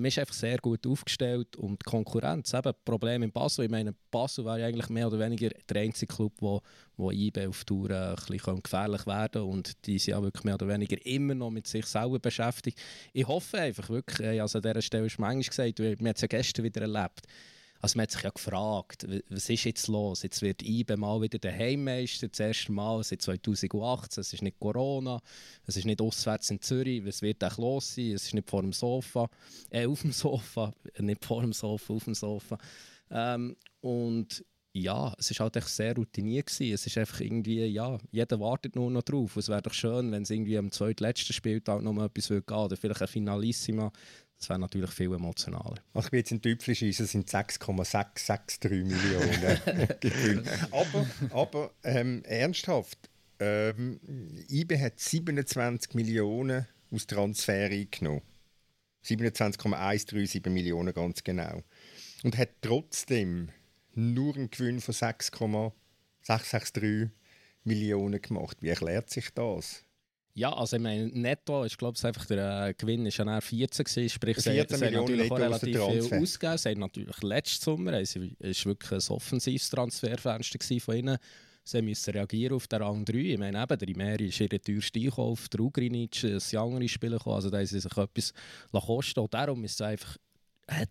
[0.00, 3.94] man ist einfach sehr gut aufgestellt und die Konkurrenz, eben Problem in Basel, ich meine,
[4.10, 6.60] Basel ja eigentlich mehr oder weniger der einzige Club, wo,
[6.96, 10.44] wo IB auf Tour äh, ein bisschen gefährlich werden kann und die sind ja wirklich
[10.44, 12.78] mehr oder weniger immer noch mit sich selber beschäftigt.
[13.12, 16.28] Ich hoffe einfach wirklich, also an dieser Stelle ist manchmal gesagt, wir haben es ja
[16.28, 17.26] gestern wieder erlebt,
[17.80, 20.22] Also man hat sich ja gefragt, was ist jetzt los?
[20.22, 24.20] Jetzt wird IBE mal wieder der Heimmeister, das erste Mal seit 2018.
[24.20, 25.20] Es ist nicht Corona,
[25.66, 27.04] es ist nicht auswärts in Zürich.
[27.06, 28.12] Was wird eigentlich los sein?
[28.12, 29.28] Es ist nicht vor dem Sofa,
[29.70, 32.58] äh, auf dem Sofa, nicht vor dem Sofa, auf dem Sofa.
[33.10, 36.48] Ähm, und ja, es war halt echt sehr routiniert.
[36.48, 39.36] Es ist einfach irgendwie, ja, jeder wartet nur noch drauf.
[39.36, 42.56] Es wäre doch schön, wenn es irgendwie am zweitletzten Spieltag noch mal etwas würde gehen
[42.56, 43.90] oder vielleicht ein Finalissima.
[44.40, 45.76] Das wäre natürlich viel emotionaler.
[45.92, 50.48] Ach, ich bin jetzt in Tüpfel schießen, sind 6,663 Millionen.
[50.70, 54.00] aber aber ähm, ernsthaft, ähm,
[54.48, 58.22] IBE hat 27 Millionen aus Transfer eingenommen.
[59.02, 61.62] 27,137 Millionen ganz genau.
[62.22, 63.50] Und hat trotzdem
[63.94, 67.10] nur einen Gewinn von 6,663
[67.64, 68.56] Millionen gemacht.
[68.60, 69.84] Wie erklärt sich das?
[70.34, 73.84] Ja, also ich meine, netto ist glaube ich einfach der äh, Gewinn ist ja 14
[73.84, 76.58] gewesen, sprich 14 sie, sie natürlich auch relativ viel ausgegeben.
[76.58, 81.18] Sie haben natürlich letzten Sommer, es war wirklich ein offensives Transferfenster von ihnen.
[81.62, 83.14] Sie müssen reagieren auf den Rang 3.
[83.18, 87.36] Ich meine, eben, der Imeri ist ihr teuerster Einkauf, der Ugrinic, ein andere Spieler gekommen,
[87.36, 88.32] also da haben sie sich etwas
[88.72, 90.16] kosten Und darum ist es einfach,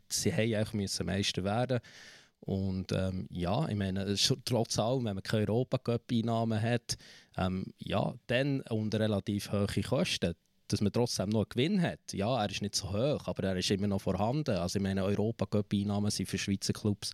[0.09, 1.79] sie haben eigentlich müssen Meister werden
[2.41, 6.97] und ähm, ja, ich meine, trotz allem, wenn man keine Europacup-Einnahmen hat,
[7.37, 10.35] ähm, ja, dann unter relativ hohe Kosten,
[10.67, 12.13] dass man trotzdem noch einen Gewinn hat.
[12.13, 14.55] Ja, er ist nicht so hoch, aber er ist immer noch vorhanden.
[14.55, 17.11] Also ich meine, Europacup-Einnahmen sind für Schweizer Clubs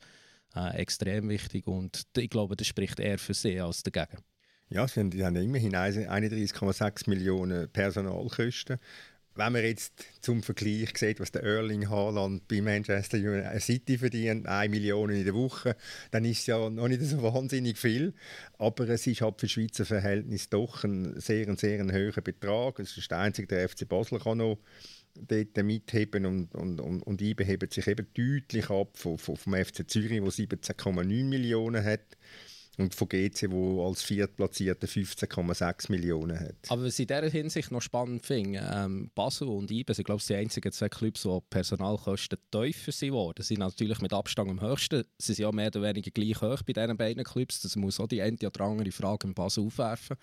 [0.55, 4.23] äh, extrem wichtig und ich glaube, das spricht eher für sie als dagegen.
[4.69, 8.79] Ja, sie haben, immerhin 31,6 Millionen Personalkosten
[9.35, 13.19] wenn man jetzt zum Vergleich sieht, was der Erling Haaland bei Manchester
[13.59, 15.75] City verdient, 1 Million in der Woche,
[16.11, 18.13] dann ist es ja noch nicht so wahnsinnig viel.
[18.57, 22.79] Aber es ist halt für Schweizer Verhältnis doch ein sehr, sehr ein hoher Betrag.
[22.79, 24.57] Es ist der einzige, der FC Basel kann noch
[25.15, 29.89] dort mitheben und, und, und, und IBE hebt sich eben deutlich ab vom, vom FC
[29.89, 32.17] Zürich, wo 17,9 Millionen hat
[32.77, 36.55] und von GC, wo als Viertplatzierte 15,6 Millionen hat.
[36.69, 40.19] Aber was ich in dieser Hinsicht noch spannend finde, ähm, Basel und IBE sind glaube
[40.19, 43.41] ich die einzigen zwei Clubs, wo Personalkosten tiefer sind worden.
[43.43, 45.03] Sie sind natürlich mit Abstand am höchsten.
[45.17, 47.61] Sie sind ja mehr oder weniger gleich hoch bei diesen beiden Clubs.
[47.61, 50.17] Das muss auch die eine oder andere Frage in Basel aufwerfen.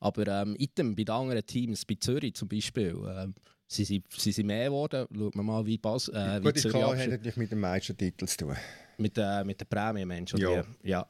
[0.00, 3.34] Aber ähm, item, bei den anderen Teams, bei Zürich zum Beispiel, ähm,
[3.68, 5.06] Sie sind, sie sind mehr geworden.
[5.12, 8.36] Schaut man mal, wie Bas, äh, Gut, wie Zürich hat natürlich mit dem Meistertitel zu
[8.36, 8.56] tun.
[8.96, 10.34] Mit, äh, mit der Prämie, Mensch.
[10.34, 10.64] Ja.
[10.84, 11.06] ja.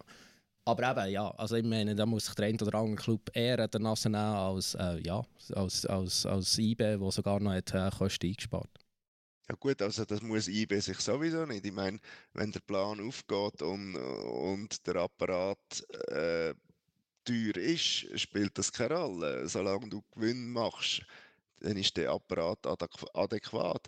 [0.66, 3.68] Aber eben, ja, also ich meine, da muss sich der ein oder andere Club eher
[3.68, 5.24] der Nase nehmen als, äh, ja,
[5.55, 8.70] als, als, als IB, der sogar noch hat, äh, Kosten eingespart
[9.48, 11.64] ja gut, also das muss IB sich sowieso nicht.
[11.64, 11.98] Ich meine,
[12.33, 16.55] wenn der Plan aufgeht und, und der Apparat äh,
[17.24, 19.48] teuer ist, spielt das keine Rolle.
[19.48, 21.02] Solange du Gewinn machst,
[21.61, 22.59] dann ist der Apparat
[23.14, 23.87] adäquat.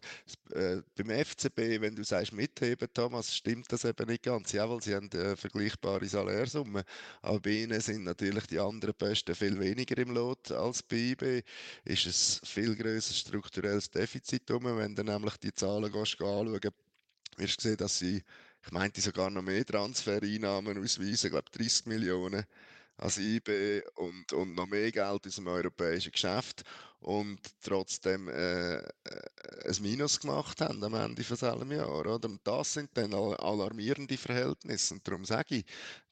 [0.53, 4.53] Äh, beim FCB, wenn du sagst mitheben, Thomas, stimmt das eben nicht ganz.
[4.53, 6.85] Ja, weil sie haben eine vergleichbare Salärsumme.
[7.23, 11.43] Aber bei ihnen sind natürlich die anderen Posten viel weniger im Lot als bei IB.
[11.85, 14.65] Ist ein viel größeres strukturelles Defizit rum.
[14.65, 16.61] Wenn du nämlich die Zahlen gehst, anschauen
[17.39, 18.23] wirst du sehen, dass sie,
[18.65, 22.45] ich meinte sogar noch mehr Transfereinnahmen ausweisen, ich glaube 30 Millionen
[22.99, 26.65] als IB und, und noch mehr Geld aus dem europäischen Geschäft
[27.01, 28.83] und trotzdem äh, äh,
[29.67, 32.01] ein Minus gemacht haben am Ende von diesem Jahr.
[32.01, 32.15] Oder?
[32.15, 34.95] Und das sind dann alarmierende Verhältnisse.
[34.95, 35.65] Und darum sage ich,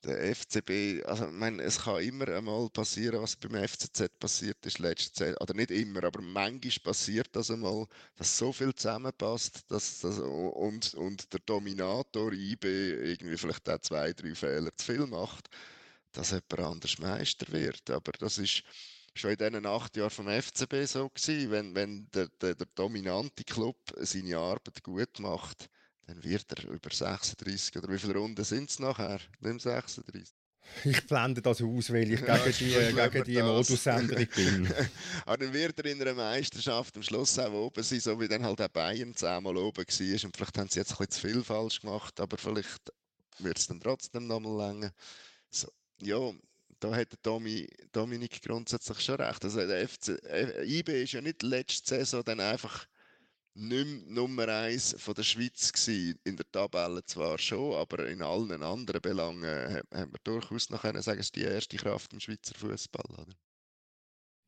[0.05, 4.79] der FCB, also ich meine, es kann immer einmal passieren, was beim FCZ passiert ist
[4.79, 5.41] letzte Zeit.
[5.41, 10.95] Oder nicht immer, aber manchmal passiert das einmal, dass so viel zusammenpasst dass, dass, und,
[10.95, 15.51] und der Dominator IB irgendwie vielleicht auch zwei, drei Fehler zu viel macht,
[16.17, 17.91] dass jemand anders Meister wird.
[17.91, 18.63] Aber das ist
[19.15, 21.51] schon in diesen acht Jahren vom FCB so gewesen.
[21.51, 25.69] Wenn, wenn der, der, der dominante Club seine Arbeit gut macht,
[26.07, 29.21] dann wird er über 36 oder wie viele Runden sind es nachher?
[29.41, 30.35] Nicht 36.
[30.85, 34.69] Ich blende das aus, weil ich gegen die, gegen die Modusänderung bin.
[35.25, 38.45] Aber dann wird er in einer Meisterschaft am Schluss auch oben sein, so wie dann
[38.45, 40.25] halt auch Bayern zehnmal oben war.
[40.25, 42.93] Und vielleicht haben sie jetzt ein bisschen zu viel falsch gemacht, aber vielleicht
[43.39, 44.93] wird es dann trotzdem nochmal länger.
[46.03, 46.33] Ja,
[46.81, 49.45] da hat Domi, Dominik grundsätzlich schon recht.
[49.45, 52.87] Also der FC, äh, IB ist ja nicht letzte Saison dann einfach
[53.55, 56.19] nicht Nummer 1 von der Schweiz gewesen.
[56.25, 61.01] In der Tabelle zwar schon, aber in allen anderen Belangen haben wir durchaus noch können
[61.01, 63.27] sagen, es ist die erste Kraft im Schweizer Fußball.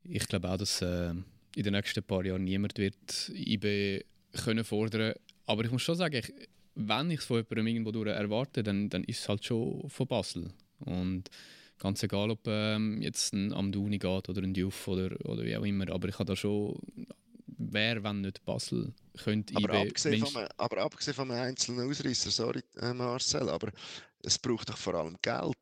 [0.04, 4.05] Ich glaube auch, dass äh, in den nächsten paar Jahren niemand wird IB
[4.44, 5.14] können fordern.
[5.46, 6.32] Aber ich muss schon sagen, ich,
[6.74, 10.53] wenn ich es von jemandem irgendwo erwarte, dann, dann ist es halt schon von Basel.
[10.81, 11.31] Und
[11.79, 15.62] Ganz egal, ob ähm, jetzt ein Amduni geht oder ein Diouf oder, oder wie auch
[15.62, 15.89] immer.
[15.91, 16.76] Aber ich habe da schon
[17.59, 22.62] wer, wenn nicht Basel, könnte Aber IB abgesehen, vom, aber abgesehen vom einzelnen Ausreißer, sorry
[22.81, 23.70] äh, Marcel, aber
[24.22, 25.57] es braucht doch vor allem Geld.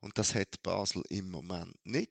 [0.00, 2.10] Und das hat Basel im Moment nicht.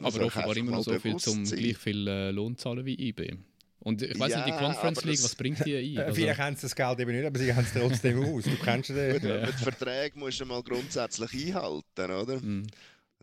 [0.00, 3.36] Aber offenbar immer noch so viel, zum gleich viel äh, Lohn zahlen wie IB.
[3.84, 5.96] Und ich weiß nicht, die Ja, Conference League, das- was bringt die ein?
[5.96, 8.44] Äh, Also, Vielleicht haben sie das Geld eben nicht, aber sie haben es trotzdem aus.
[8.44, 9.12] Du kennst den.
[9.20, 12.36] Gut, aber die Verträge musst du mal grundsätzlich einhalten, oder?
[12.40, 12.66] mm.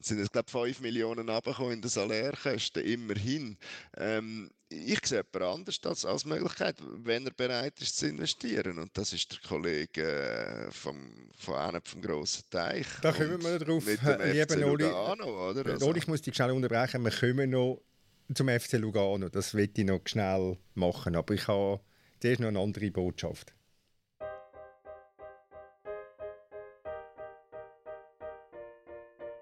[0.01, 3.57] Es sind jetzt, glaube ich, 5 Millionen runtergekommen in den Salärkosten, immerhin.
[3.97, 8.80] Ähm, ich sehe jemand anders als, als Möglichkeit, wenn er bereit ist zu investieren.
[8.80, 10.03] Und das ist der Kollege
[10.68, 10.95] äh, vom,
[11.38, 12.86] von einem vom grossen Teich.
[13.01, 14.84] Da kommen wir noch drauf, Mit dem lieber FC Noli.
[14.86, 15.66] Lugano, oder?
[15.72, 17.03] Also, Noli, ich muss dich schnell unterbrechen.
[17.03, 17.82] Wir kommen noch
[18.34, 19.30] zum FC Lugano.
[19.30, 21.15] Das will ich noch schnell machen.
[21.15, 21.80] Aber ich habe
[22.19, 23.53] zuerst noch eine andere Botschaft.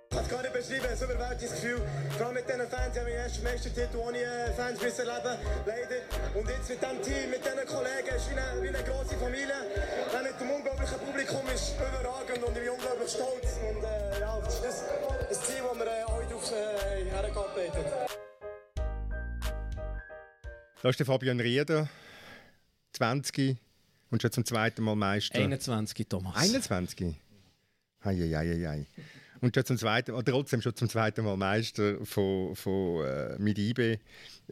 [0.10, 1.82] Ich kann nicht beschreiben, ein überwältigendes Gefühl.
[2.18, 2.96] Vor mit diesen Fans.
[2.96, 5.08] Ich habe meinen ersten Meistertitel ohne äh, Fans müssen.
[6.36, 9.56] Und jetzt mit diesem Team, mit diesen Kollegen, ist wie wie eine grosse Familie.
[10.24, 13.60] Mit dem unglaublichen Publikum ist überragend ich bin unglaublich stolz.
[13.70, 14.84] Und äh, ja, das ist
[15.30, 18.07] das Ziel, das wir äh, heute auf äh, hergearbeitet haben.
[20.84, 21.90] Da ist der Fabian Rieder,
[22.94, 23.58] 20
[24.12, 25.40] und schon zum zweiten Mal Meister.
[25.40, 26.36] 21, Thomas.
[26.36, 27.16] 21?
[28.02, 28.86] Eieieiei.
[29.42, 33.58] Und schon zum zweiten, oder trotzdem schon zum zweiten Mal Meister von, von, äh, mit
[33.58, 33.98] IB.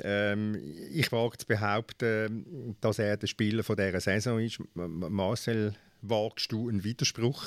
[0.02, 0.60] Ähm,
[0.92, 4.60] ich wage zu behaupten, dass er der Spieler von dieser Saison ist.
[4.74, 7.44] Marcel, wagst du einen Widerspruch?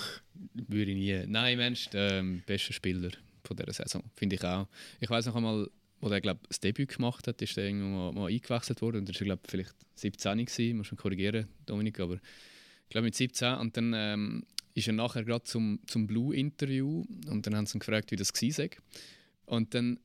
[0.54, 1.26] Würde ich nie.
[1.26, 3.10] Nein, Mensch, der ähm, beste Spieler
[3.44, 4.68] von dieser Saison, finde ich auch.
[5.00, 5.68] Ich weiß noch einmal,
[6.00, 8.98] wo er glaub, das Debüt gemacht hat, ist er irgendwo mal, mal eingewechselt worden.
[8.98, 13.14] Und er war, glaube vielleicht 17 gewesen, muss man korrigieren, Dominik, aber ich glaube mit
[13.14, 13.54] 17.
[13.54, 14.44] Und dann ähm,
[14.74, 18.32] ist er nachher gerade zum, zum Blue-Interview und dann haben sie ihn gefragt, wie das
[18.32, 18.68] war.
[19.46, 19.98] Und dann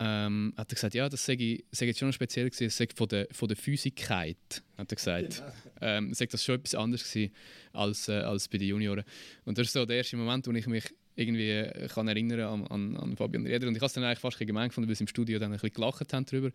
[0.00, 3.08] ähm, hat er gesagt, ja, das sei, sei jetzt schon speziell gewesen, es sei von
[3.08, 5.42] der, von der Physikkeit, hat er gesagt.
[5.84, 7.34] Ähm, es sei das schon etwas anderes gewesen
[7.72, 9.02] als, äh, als bei den Junioren.
[9.44, 12.66] Und das ist so der erste Moment, wo ich mich irgendwie äh, kann erinnern an,
[12.66, 13.68] an, an Fabian Rieder.
[13.68, 15.58] Und ich habe es dann eigentlich fast gemein gefunden, weil sie im Studio dann ein
[15.58, 16.50] bisschen gelacht haben darüber.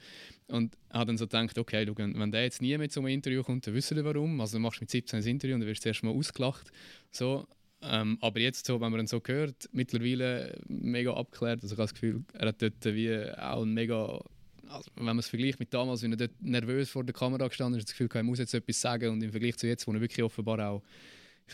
[0.48, 3.10] Und habe dann so gedacht, okay, schau, wenn wenn der jetzt nie mit so einem
[3.10, 4.40] Interview kommt, dann wissen wir warum.
[4.42, 6.72] Also du machst mit 17 ein Interview und dann wirst du zuerst mal ausgelacht.
[7.12, 7.48] So,
[7.82, 11.62] ähm, aber jetzt, so, wenn man ihn so hört, mittlerweile mega abgeklärt.
[11.62, 14.20] Also ich habe das Gefühl, er hat dort wie auch ein mega...
[14.70, 17.80] Also wenn man es vergleicht mit damals, wie er dort nervös vor der Kamera gestanden
[17.80, 19.12] ist, das Gefühl, er muss jetzt etwas sagen.
[19.12, 20.84] Und im Vergleich zu jetzt, wo er wirklich offenbar auch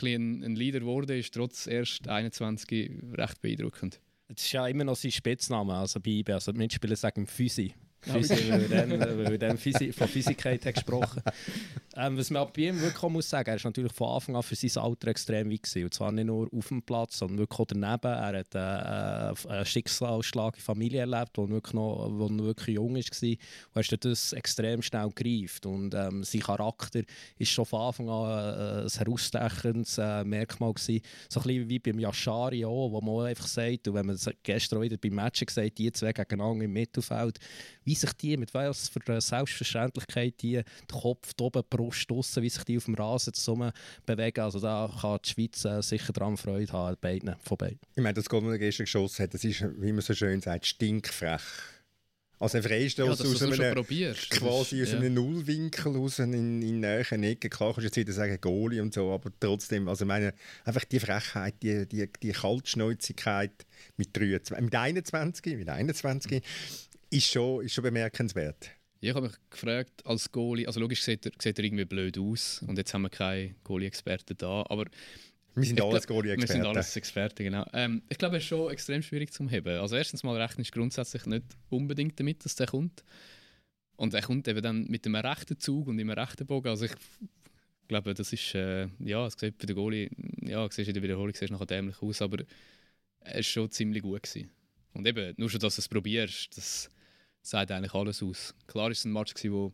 [0.01, 3.99] ein, ein, Leader geworden ist, trotz erst 21, recht beeindruckend.
[4.27, 6.31] Das ist ja immer noch sein Spitzname, also bei IB.
[6.33, 7.73] Also die Mitspieler sagen Physi.
[8.03, 11.21] Physi, weil er dann, weil er dann Physi, von Physikkeit hat gesprochen
[11.95, 14.35] ähm, Was man aber bei ihm wirklich auch muss sagen, er ist natürlich von Anfang
[14.35, 15.83] an für sein Alter extrem weit gewesen.
[15.85, 18.01] Und zwar nicht nur auf dem Platz, sondern wirklich auch daneben.
[18.03, 22.43] Er hat äh, einen Schicksalsschlag in der Familie erlebt, wo er wirklich, noch, wo er
[22.43, 22.99] wirklich jung war.
[22.99, 25.65] Und er ist das extrem schnell gereift.
[25.65, 27.01] Und ähm, sein Charakter
[27.37, 31.01] ist schon von Anfang an äh, ein herausstechendes äh, Merkmal gewesen.
[31.29, 34.15] So ein bisschen wie beim Yashari auch, wo man auch einfach sagt, und wenn man
[34.15, 37.39] es gestern wieder beim Match gesagt hat, die zwei gegeneinander im Mittelfeld,
[37.83, 42.09] wie sich die, mit was für einer Selbstverständlichkeit die, den Kopf die oben, die Brust
[42.09, 43.71] draussen, wie sich die auf dem Rasen zusammen
[44.05, 44.41] bewegen.
[44.41, 47.79] Also da kann die Schweiz äh, sicher daran Freude haben, beiden, von beiden.
[47.95, 51.41] Ich meine, das er gestern geschossen hat, das ist, wie man so schön sagt, stinkfrech.
[52.43, 53.85] Also ein Freistoß Ja, aus schon einem,
[54.29, 57.49] quasi aus einem Nullwinkel raus in, in näheren Ecken.
[57.49, 60.33] Klar kannst du jetzt wieder sagen Goalie und so, aber trotzdem, also ich meine,
[60.65, 63.65] einfach die Frechheit, die, die, die Kaltschnäuzigkeit
[63.95, 66.43] mit, 23, mit 21, mit 21
[67.13, 68.71] ist schon, ist schon bemerkenswert.
[69.01, 72.17] Ja, Ich habe mich gefragt, als Goalie, also logisch sieht er, sieht er irgendwie blöd
[72.17, 74.85] aus und jetzt haben wir keine Goalie-Experten da, aber
[75.55, 76.65] Wir sind alles glaub, Wir sind Goalie-Experten.
[76.67, 77.65] alles Experten, genau.
[77.73, 79.77] Ähm, ich glaube, er ist schon extrem schwierig zu heben.
[79.79, 83.03] Also erstens mal rechnest du grundsätzlich nicht unbedingt damit, dass der kommt.
[83.95, 86.69] Und er kommt eben dann mit einem rechten Zug und im rechten Bogen.
[86.69, 86.93] Also ich
[87.87, 90.09] glaube, das ist, äh, ja, es sieht bei der Goalie,
[90.41, 92.43] ja, siehst in der Wiederholung siehst nachher dämlich aus, aber
[93.19, 94.49] er ist schon ziemlich gut gewesen.
[94.93, 96.89] Und eben, nur schon, dass du es probierst, das
[97.43, 98.55] sagt eigentlich alles aus.
[98.67, 99.73] Klar ist es ein Match gewesen, wo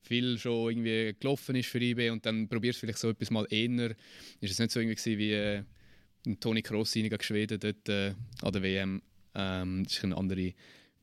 [0.00, 3.46] viel schon irgendwie gelaufen ist für IB und dann probierst du vielleicht so etwas mal
[3.50, 3.90] eher.
[4.40, 5.62] Ist es nicht so irgendwie wie äh,
[6.26, 9.02] ein Toni Kroos gegen Schweden dort äh, an der WM.
[9.34, 10.52] Ähm, das ist eine andere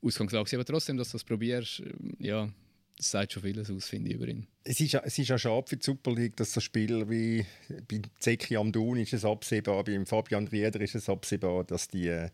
[0.02, 0.56] Ausgangslage.
[0.56, 2.52] Aber trotzdem, dass du das probierst, äh, ja,
[2.96, 4.46] das sagt schon vieles aus, finde ich, über ihn.
[4.62, 7.46] Es ist, es ja schade für die Super League, dass so Spieler wie
[7.88, 12.28] bei Zeki Amdoun ist es absehbar, beim Fabian Rieder ist es absehbar, dass die, äh,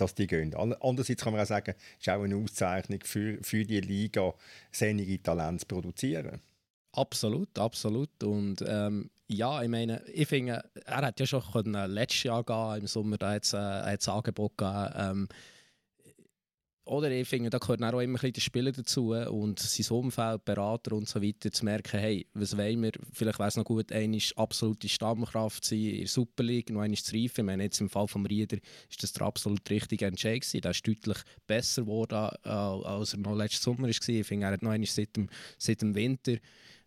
[0.00, 0.54] dass die gehen.
[0.54, 4.34] An- Andererseits kann man auch sagen, es ist auch eine Auszeichnung für, für die Liga,
[4.72, 6.40] seine Talente zu produzieren.
[6.92, 8.10] Absolut, absolut.
[8.24, 11.42] Und ähm, ja, ich meine, ich finde, er hat ja schon
[11.72, 14.88] letztes Jahr gehen, im Sommer, da es äh, ein Angebot gegeben.
[14.96, 15.28] Ähm,
[16.90, 20.96] oder ich finde, da gehört auch immer ein der Spieler dazu und sein Umfeld, Berater
[20.96, 22.90] und so weiter, zu merken, hey, was wollen wir?
[23.12, 26.80] Vielleicht wäre es noch gut, eine absolute Stammkraft zu sein in der Super League, noch
[26.80, 27.42] einmal zu reifen.
[27.42, 28.58] Ich meine, jetzt im Fall von Rieder
[28.90, 30.62] ist das der absolut richtige Entscheid gewesen.
[30.62, 33.88] Der ist deutlich besser geworden, äh, als er noch letzten Sommer war.
[33.88, 35.28] Ich finde, er hat noch einmal seit dem,
[35.58, 36.38] seit dem Winter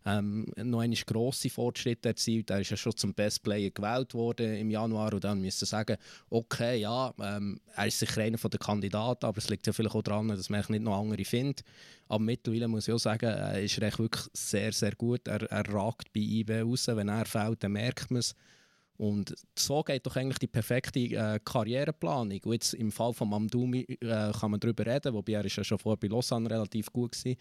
[0.06, 2.50] ähm, noch einmal grosse Fortschritte erzielt.
[2.50, 5.96] Er ist ja schon zum Best Player gewählt worden im Januar und dann müsste sagen,
[6.30, 10.02] okay, ja, ähm, er ist sicher einer der Kandidaten, aber es liegt ja vielleicht auch
[10.02, 11.64] daran, dass man nicht noch andere findet.
[12.08, 15.26] Aber mittlerweile muss ich auch sagen, er ist wirklich sehr, sehr gut.
[15.26, 16.86] Er, er ragt bei IB raus.
[16.86, 18.34] Wenn er fällt, dann merkt man es.
[18.96, 22.40] Und so geht doch eigentlich die perfekte äh, Karriereplanung.
[22.44, 25.64] Und jetzt im Fall von Mamdoumi äh, kann man darüber reden, wobei er ist ja
[25.64, 27.34] schon vorher bei Lausanne relativ gut war.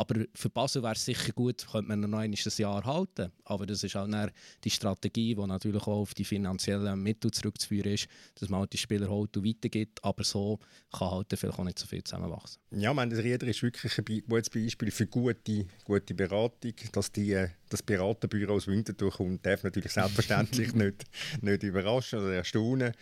[0.00, 3.30] Aber für Basel wäre es sicher gut, könnte man noch ein Jahr halten.
[3.44, 4.32] Aber das ist auch halt
[4.64, 8.78] die Strategie, die natürlich auch auf die finanziellen Mittel zurückzuführen ist, dass man halt die
[8.78, 10.02] Spieler holt und weitergibt.
[10.02, 10.58] Aber so
[10.90, 12.62] kann halt vielleicht auch nicht so viel zusammenwachsen.
[12.70, 16.72] Ja, ich meine, das Rieder ist wirklich ein gutes Beispiel für gute, gute Beratung.
[16.92, 21.04] Dass die, äh, das Beraterbüro aus Winterthur kommt, darf natürlich selbstverständlich nicht,
[21.42, 22.94] nicht überraschen oder erstaunen.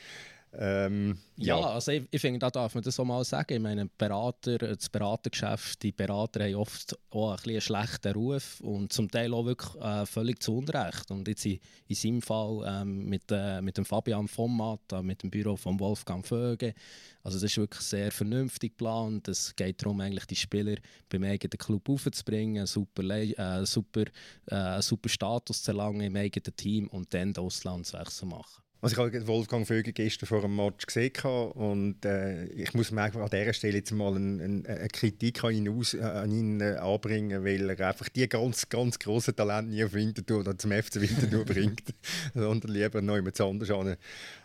[0.60, 1.60] Ähm, ja.
[1.60, 1.66] ja.
[1.70, 3.54] also ich, ich finde, da darf man das so mal sagen.
[3.54, 8.92] Ich meine, Berater, das Beratergeschäft, die Berater haben oft auch ein einen schlechten Ruf und
[8.92, 11.12] zum Teil auch wirklich äh, völlig zu Unrecht.
[11.12, 15.22] Und jetzt in, in seinem Fall ähm, mit, äh, mit dem Fabian Vommat, äh, mit
[15.22, 16.74] dem Büro von Wolfgang Vöge,
[17.22, 19.28] also das ist wirklich sehr vernünftig geplant.
[19.28, 20.76] Es geht darum, eigentlich die Spieler
[21.08, 24.04] beim eigenen Club aufzubringen, super, äh, super,
[24.46, 28.67] äh, super Status zu erlangen im eigenen Team und dann den Auslandswechsel zu machen.
[28.80, 33.02] Also ich habe Wolfgang Vögel gestern vor dem Match gesehen und äh, ich muss mir
[33.02, 36.76] an dieser Stelle jetzt mal eine, eine Kritik an ihn, aus, äh, an ihn äh,
[36.76, 41.00] anbringen, weil er einfach die ganz, ganz grossen Talente nie auf Winterthur oder zum FC
[41.00, 41.92] Winterthur bringt,
[42.34, 43.96] sondern lieber noch jemand anders an,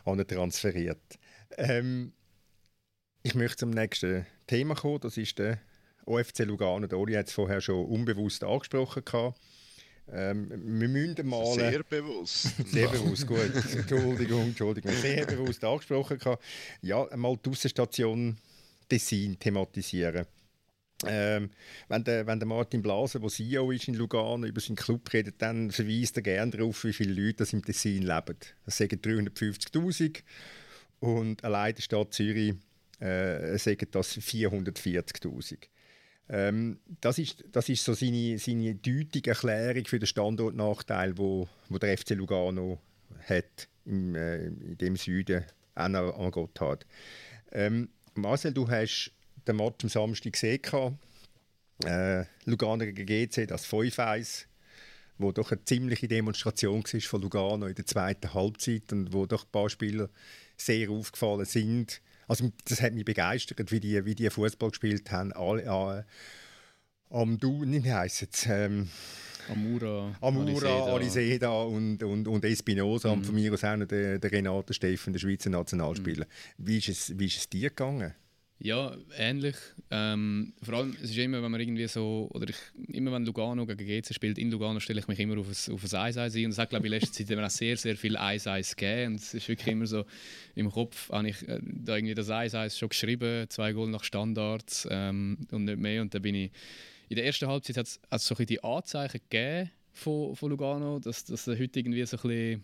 [0.05, 1.19] an transferiert.
[1.57, 2.13] Ähm,
[3.21, 5.59] ich möchte zum nächsten Thema kommen, das ist der
[6.05, 6.87] OFC Lugano.
[6.87, 9.05] Der Oli hat es vorher schon unbewusst angesprochen.
[9.05, 9.39] Gehabt.
[10.11, 11.45] Ähm, wir müssen mal...
[11.53, 12.49] Sehr bewusst.
[12.67, 13.51] Sehr bewusst, gut.
[13.73, 14.91] Entschuldigung, Entschuldigung.
[14.93, 16.19] Sehr bewusst angesprochen.
[16.81, 18.37] Ja, mal die Aussenstation
[18.89, 20.25] Tessin thematisieren.
[21.05, 21.49] Ähm,
[21.89, 25.41] wenn, der, wenn der Martin Blaser, der CEO ist in Lugano, über seinen Club redet,
[25.41, 28.37] dann verweist er gerne darauf, wie viele Leute das im Tessin leben.
[28.65, 30.21] Das sagen 350'000
[30.99, 32.55] und allein der Stadt Zürich
[32.99, 35.57] äh, sagen das 440'000.
[36.29, 41.77] Ähm, das, ist, das ist so seine, seine deutliche Erklärung für den Standortnachteil, wo, wo
[41.77, 42.79] der FC Lugano
[43.27, 45.43] hat im, äh, in dem Süden
[45.75, 46.85] an, an Gotthard.
[47.51, 49.11] Ähm, Marcel, du hast
[49.47, 50.61] den Match am Samstag gesehen.
[51.83, 54.45] Äh, Lugano gegen GC, das 5-1,
[55.17, 59.45] wo doch eine ziemliche Demonstration war von Lugano in der zweiten Halbzeit und wo doch
[59.45, 60.09] ein paar Spieler
[60.55, 62.01] sehr aufgefallen sind.
[62.27, 65.33] Also das hat mich begeistert, wie die, wie die Fußball gespielt haben.
[65.33, 66.03] Alle, äh,
[67.09, 68.45] am Du, wie heisst es?
[68.47, 68.89] Ähm,
[69.49, 73.13] Amura, Amura, Aliseda und, und, und Espinosa mhm.
[73.15, 76.25] und von mir aus auch noch der, der Renate Steffen, der Schweizer Nationalspieler.
[76.25, 76.67] Mhm.
[76.67, 78.13] Wie, ist es, wie ist es dir gegangen?
[78.59, 79.55] Ja, ähnlich.
[79.91, 82.55] Ähm, vor allem, es ist immer, wenn man irgendwie so, oder ich,
[82.95, 85.83] immer wenn Lugano gegen GC spielt, in Lugano stelle ich mich immer auf ein, auf
[85.83, 86.45] ein 1 1 ein.
[86.45, 88.75] Und es hat, glaube ich, in letzter Zeit immer auch sehr, sehr viel 1 1
[88.75, 89.13] gegeben.
[89.13, 90.05] Und es ist wirklich immer so,
[90.55, 94.03] im Kopf habe ich äh, da irgendwie das 1 1 schon geschrieben, zwei Goal nach
[94.03, 96.01] Standards ähm, und nicht mehr.
[96.01, 96.51] Und dann bin ich,
[97.09, 101.25] in der ersten Halbzeit hat es so ein die Anzeichen gegeben von, von Lugano, dass,
[101.25, 102.63] dass heute irgendwie so ein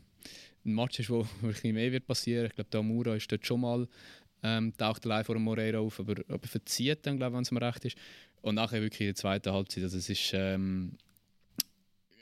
[0.65, 2.47] ein Match ist, wo wirklich mehr wird passieren.
[2.47, 3.87] Ich glaube, der Amura ist dort schon mal
[4.43, 7.61] ähm, taucht allein vor dem Moreira auf, aber, aber verzieht dann, glaube wenn es mir
[7.61, 7.97] recht ist.
[8.41, 10.93] Und nachher wirklich in der zweiten Halbzeit, also es ist ähm,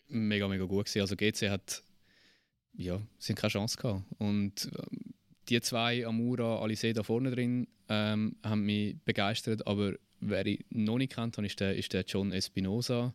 [0.08, 1.02] mega, mega gut gewesen.
[1.02, 1.84] Also GC hat,
[2.74, 4.04] ja, haben keine Chance gehabt.
[4.18, 5.14] Und ähm,
[5.50, 10.98] die zwei, Amura, Alice da vorne drin, ähm, haben mich begeistert, aber wer ich noch
[10.98, 13.14] nicht kennt, ist der, ist der John Espinosa,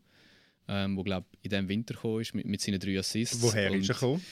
[0.68, 3.42] ähm, der, glaube in diesem Winter gekommen ist mit, mit seinen drei Assists.
[3.42, 4.24] Woher ist er gekommen?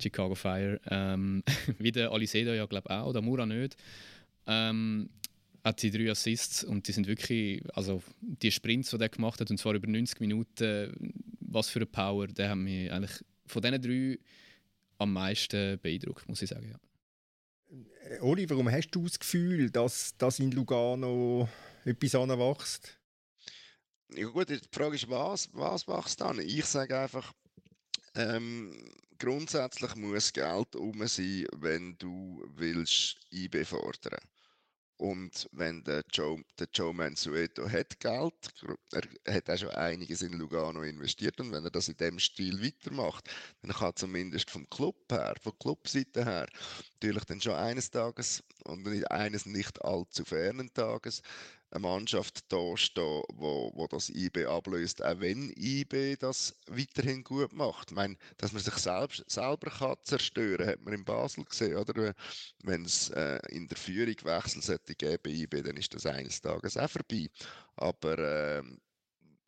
[0.00, 0.80] Chicago Fire.
[0.88, 1.42] Ähm,
[1.78, 3.76] wie der Alicedo ja, glaube auch, oder Mura nicht.
[4.46, 5.10] Ähm,
[5.64, 9.50] hat sie drei Assists und die sind wirklich, also die Sprints, die er gemacht hat,
[9.50, 13.82] und zwar über 90 Minuten, was für eine Power, der hat mich eigentlich von diesen
[13.82, 14.18] drei
[14.98, 16.70] am meisten beeindruckt, muss ich sagen.
[16.70, 16.78] Ja.
[18.10, 21.48] Äh, Oli, warum hast du das Gefühl, dass, dass in Lugano
[21.84, 22.98] etwas anwächst?
[24.14, 26.40] Ja gut, die Frage ist, was, was wächst dann?
[26.40, 27.32] Ich sage einfach,
[28.14, 28.72] ähm,
[29.20, 34.18] grundsätzlich muss Geld um sein, wenn du willst IB fordern.
[34.96, 38.34] Und wenn der Joe, der Joe Mansueto hat Geld,
[39.24, 42.62] er hat auch schon einiges in Lugano investiert und wenn er das in dem Stil
[42.62, 43.30] weitermacht,
[43.62, 46.46] dann kann zumindest vom Club her, von Clubseite her,
[46.92, 51.22] natürlich dann schon eines Tages und eines nicht allzu fernen Tages
[51.70, 57.52] eine Mannschaft da stehen, wo, wo das IB ablöst, auch wenn IB das weiterhin gut
[57.52, 57.90] macht.
[57.90, 62.14] Ich meine, dass man sich selbst, selber kann zerstören hat man in Basel gesehen, oder?
[62.62, 66.76] Wenn es äh, in der Führung Wechsel sollte geben IB, dann ist das eines Tages
[66.76, 67.28] auch vorbei.
[67.76, 68.62] Aber äh,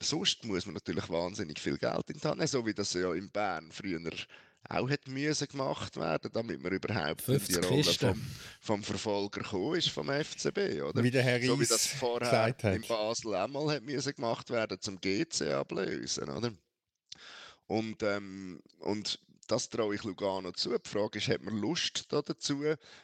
[0.00, 3.12] sonst muss man natürlich wahnsinnig viel Geld in die Hand nehmen, so wie das ja
[3.14, 4.00] in Bern früher
[4.68, 8.22] auch hat müssen gemacht werden, damit man überhaupt in die Rolle vom,
[8.60, 11.02] vom, Verfolger gekommen ist vom FCB, oder?
[11.02, 15.00] Wie der Herr so wie das vorher in Basel einmal hat müssen gemacht werden zum
[15.00, 16.52] GC ablösen, oder?
[17.66, 20.76] Und, ähm, und das traue ich Lugano zu.
[20.78, 22.62] Die Frage ist, hat man Lust da dazu?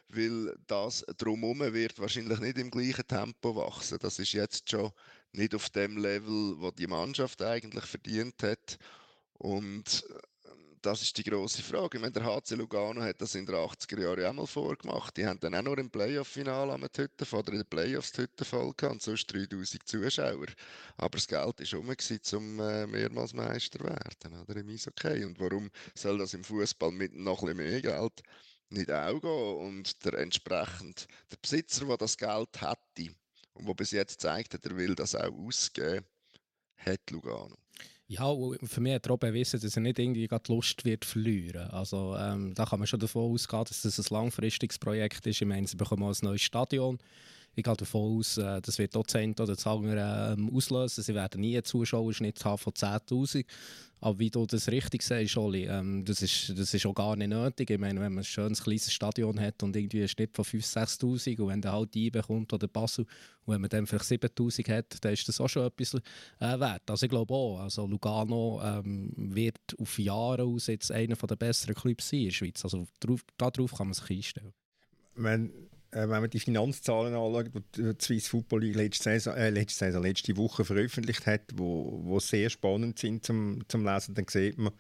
[0.08, 3.98] Weil das drumherum wird wahrscheinlich nicht im gleichen Tempo wachsen.
[4.00, 4.92] Das ist jetzt schon
[5.32, 8.78] nicht auf dem Level, wo die Mannschaft eigentlich verdient hat.
[9.34, 10.04] Und
[10.82, 11.96] das ist die große Frage.
[11.96, 15.16] Ich meine, der HC Lugano hat das in den 80er Jahren auch mal vorgemacht.
[15.16, 18.44] Die haben dann auch noch im Playoff-Finale am Hütte oder in den Playoffs die Hütte
[18.44, 20.46] voll gehabt sonst 3000 Zuschauer.
[20.96, 21.94] Aber das Geld war rum,
[22.32, 24.56] um äh, mehrmals Meister werden, oder?
[24.56, 25.24] Im Eishockey.
[25.24, 28.22] Und warum soll das im Fußball mit noch ein bisschen mehr Geld
[28.70, 29.66] nicht auch gehen?
[29.66, 33.14] Und der entsprechend, der Besitzer, der das Geld hätte
[33.54, 36.04] und der bis jetzt zeigt hat, er will das auch ausgeben,
[36.76, 37.56] hat Lugano.
[38.10, 41.68] Ja, für mich hat Robin wissen, dass er nicht irgendwie die Lust wird verlieren.
[41.70, 45.42] Also ähm, da kann man schon davon ausgehen, dass das ein langfristiges Projekt ist.
[45.42, 46.98] Ich meine, sie bekommen ein neues Stadion.
[47.58, 51.02] Ich gehe davon aus, äh, das wird Dozent oder das andere ähm, auslösen.
[51.02, 53.44] Sie werden nie einen Zuschauerschnitt haben von 10'000.
[54.00, 57.30] Aber wie du das richtig sagst, Oli, ähm, das, ist, das ist auch gar nicht
[57.30, 57.68] nötig.
[57.70, 61.00] Ich meine, wenn man ein schönes kleines Stadion hat und irgendwie einen Schnitt von 5'000,
[61.00, 63.06] 6'000 und wenn der halt die bekommt oder Basel
[63.44, 66.88] und wenn man dann vielleicht 7'000 hat, dann ist das auch schon etwas äh, wert.
[66.88, 71.74] Also ich glaube auch, also Lugano ähm, wird auf Jahre aus jetzt einer der besseren
[71.74, 72.62] Clubs sein in der Schweiz.
[72.62, 74.52] Also darauf kann man sich einstellen.
[75.16, 75.50] Wenn
[75.92, 80.02] wenn man die Finanzzahlen anschaut, die die Swiss Football League letzte, Saison, äh, letzte, Saison,
[80.02, 84.72] letzte Woche veröffentlicht hat, wo, wo sehr spannend sind zum, zum Lesen, dann sieht man,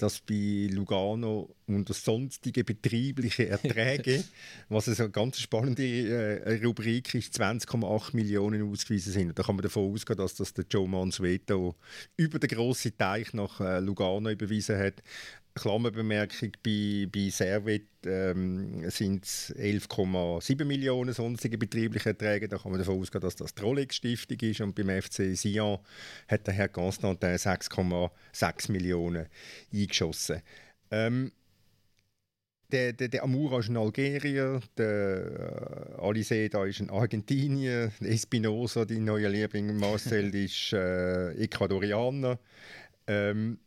[0.00, 4.24] dass bei Lugano unter sonstige betriebliche Erträge,
[4.70, 9.38] was eine ganz spannende äh, Rubrik ist, 20,8 Millionen ausgewiesen sind.
[9.38, 11.76] Da kann man davon ausgehen, dass das der Joe Mansueto
[12.16, 15.02] über den grossen Teich nach äh, Lugano überwiesen hat.
[15.54, 22.48] Klammerbemerkung, bei, bei Servet ähm, sind es 11,7 Millionen sonstige betriebliche Erträge.
[22.48, 24.60] Da kann man davon ausgehen, dass das die Rolex-Stiftung ist.
[24.60, 25.78] Und beim FC Sion
[26.28, 29.26] hat der Herr Constantin 6,6 Millionen
[29.72, 30.42] eingeschossen.
[30.90, 31.32] Ähm,
[32.70, 39.00] der, der, der Amura ist ein Algerier, der äh, Aliseda ist ein Argentinier, Espinosa, die
[39.00, 42.38] neue Liebling Marcel, ist äh, Ecuadorianer.
[43.06, 43.58] Ähm,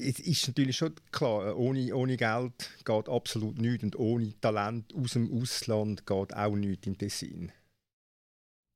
[0.00, 5.12] es ist natürlich schon klar, ohne, ohne Geld geht absolut nichts und ohne Talent aus
[5.12, 7.52] dem Ausland geht auch nichts im Tessin.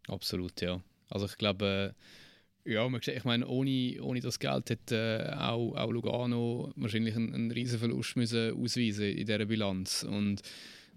[0.08, 0.82] Absolut, ja.
[1.10, 1.94] Also ich glaube,
[2.64, 7.34] äh, ja, ich meine, ohne, ohne das Geld hätte äh, auch, auch Lugano wahrscheinlich einen,
[7.34, 10.02] einen riesen Verlust müssen ausweisen in dieser Bilanz.
[10.02, 10.42] Und,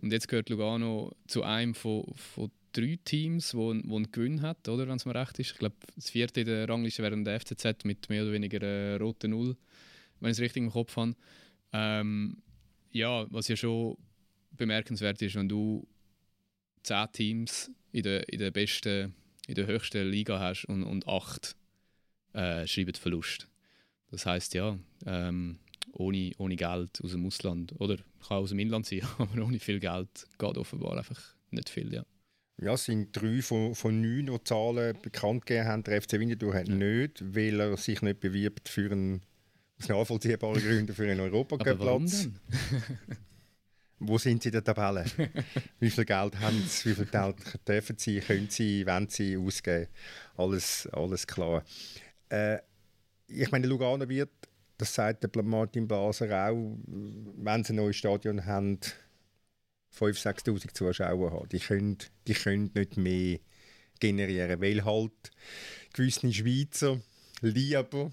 [0.02, 4.68] und jetzt gehört Lugano zu einem von, von drei Teams, wo, wo einen Gewinn hat,
[4.70, 5.52] oder, wenn es mir recht ist.
[5.52, 9.28] Ich glaube, das vierte in der Rangliste wäre der FCZ mit mehr oder weniger äh,
[9.28, 9.58] Null
[10.20, 11.16] wenn ich es richtig im Kopf habe.
[11.74, 12.42] Ähm,
[12.92, 13.98] ja, was ja schon
[14.52, 15.88] bemerkenswert ist, wenn du
[16.84, 19.14] zehn Teams in der, in der besten,
[19.48, 21.56] in der höchsten Liga hast und, und acht
[22.34, 23.48] äh, schreiben Verlust.
[24.10, 25.60] Das heißt ja, ähm,
[25.92, 27.98] ohne, ohne Geld aus dem Ausland, oder
[28.28, 32.06] kann aus dem Inland sein, aber ohne viel Geld geht offenbar einfach nicht viel, ja.
[32.60, 35.84] Ja, es sind drei von, von neun, die Zahlen bekannt gegeben haben.
[35.84, 36.74] Der FC Winterthur hat ja.
[36.74, 39.22] nicht, weil er sich nicht bewirbt für einen
[39.80, 42.30] aus nachvollziehbaren Gründen für einen Europacup-Platz.
[44.00, 45.06] Wo sind sie in der Tabelle?
[45.80, 46.90] wie viel Geld haben sie?
[46.90, 47.36] Wie viel Geld
[47.68, 49.88] dürfen sie, können sie, wollen sie ausgeben?
[50.36, 51.64] Alles, alles klar.
[52.30, 52.60] Äh,
[53.28, 54.30] ich meine, Lugano wird,
[54.78, 58.80] das sagt der Martin Blaser auch, wenn sie ein neues Stadion haben,
[59.98, 61.50] 5'000, 6'000 Zuschauer haben.
[61.50, 61.98] Die können,
[62.28, 63.40] die können nicht mehr
[64.00, 65.32] generieren, weil halt
[65.94, 67.00] gewisse Schweizer
[67.42, 68.12] lieber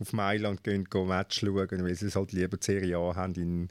[0.00, 3.34] auf Mailand gehen, gehen Match schauen, weil sie es halt lieber die Serie A haben
[3.34, 3.68] in,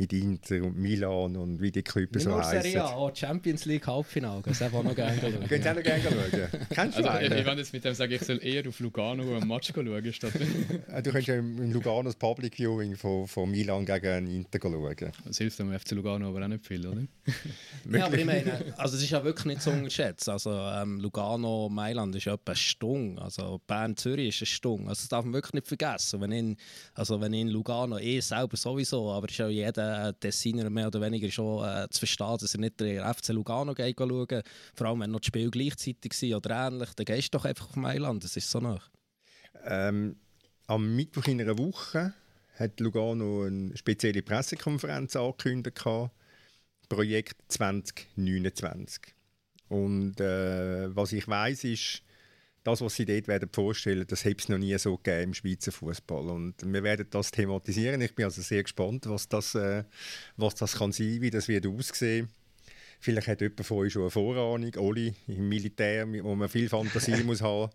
[0.00, 2.62] mit Inter und Milan und wie die Clubs so heißen.
[2.62, 5.46] Serie A, auch Champions League Halbfinale, das auch noch gerne schauen.
[5.46, 6.66] Könnt ihr auch noch gerne schauen?
[6.70, 9.46] Kennst du also, Ich, ich jetzt mit dem sagen, ich soll eher auf Lugano ein
[9.46, 10.32] Match schauen statt...
[10.34, 15.12] du könntest ja in Lugano das Public Viewing von, von Milan gegen Inter schauen.
[15.26, 17.02] Das hilft dem FC Lugano aber auch nicht viel, oder?
[17.92, 20.30] ja, aber ich meine, also es ist ja wirklich nicht zu unterschätzen.
[20.30, 23.20] Also ähm, Lugano, Mailand ist etwa eine Stunde.
[23.20, 24.88] Also Bern, Zürich ist eine Stunde.
[24.88, 26.22] Also das darf man wirklich nicht vergessen.
[26.22, 26.56] Wenn in,
[26.94, 31.00] also wenn in Lugano eh selber sowieso, aber ist ja jeder äh, Tessiner mehr oder
[31.00, 34.42] weniger schon äh, zu verstehen, dass er nicht der FC Lugano geht schauen.
[34.74, 37.68] Vor allem, wenn noch das Spiel gleichzeitig war oder ähnlich, dann gehst du doch einfach
[37.68, 38.90] auf Mailand, das ist so nach.
[39.64, 40.16] Ähm,
[40.66, 42.14] am Mittwoch in einer Woche
[42.54, 45.82] hat Lugano eine spezielle Pressekonferenz angekündigt.
[46.88, 49.14] Projekt 2029.
[49.68, 52.02] Und äh, was ich weiß ist,
[52.62, 55.72] das, was sie dort werden vorstellen, das hat es noch nie so gegeben im Schweizer
[55.72, 56.28] Fußball.
[56.30, 58.00] Und wir werden das thematisieren.
[58.00, 59.84] Ich bin also sehr gespannt, was das, äh,
[60.36, 62.28] was das kann sein, wie das wird aussehen.
[63.00, 67.22] Vielleicht hat jemand von euch schon eine Vorahnung, Oli, im Militär, wo man viel Fantasie
[67.24, 67.72] muss haben.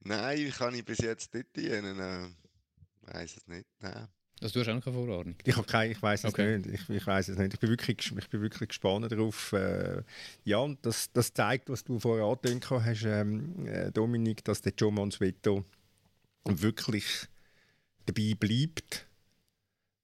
[0.00, 2.00] Nein, kann ich bis jetzt nicht dienen.
[2.00, 2.28] Äh,
[3.02, 3.66] weiß es nicht.
[3.80, 4.08] Nein.
[4.40, 5.34] Also du hast auch noch keine Vorahnung?
[5.44, 6.58] Ich habe keine, ich weiß es okay.
[6.58, 6.68] nicht.
[6.68, 7.54] Ich, ich weiß es nicht.
[7.54, 9.52] Ich bin wirklich, ich bin wirklich gespannt darauf.
[9.52, 10.02] Äh,
[10.44, 14.72] ja, und das, das zeigt, was du vorher angetönt hast, ähm, äh, Dominik, dass der
[14.76, 15.64] Joe Mansueto
[16.44, 17.26] wirklich
[18.06, 19.07] dabei bleibt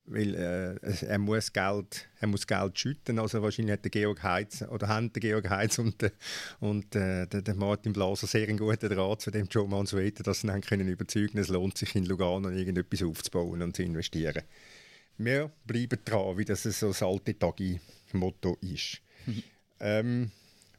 [0.07, 3.19] weil äh, er muss Geld, er muss Geld schütten.
[3.19, 6.13] Also wahrscheinlich hat der Georg Heitz oder haben der Georg Heitz und, der,
[6.61, 10.43] und äh, der, der, Martin Blaser sehr einen guten Draht zu dem Joe Mansueto, dass
[10.43, 14.43] sie ihn können überzeugen, es lohnt sich in Lugano irgendetwas aufzubauen und zu investieren.
[15.17, 19.01] Wir bleiben dran, wie das so das alte Tagi-Motto ist.
[19.27, 19.43] Mhm.
[19.81, 20.31] Ähm,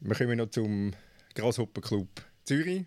[0.01, 0.93] wir kommen noch zum
[1.33, 2.09] Grasshopper Club
[2.43, 2.85] Zürich.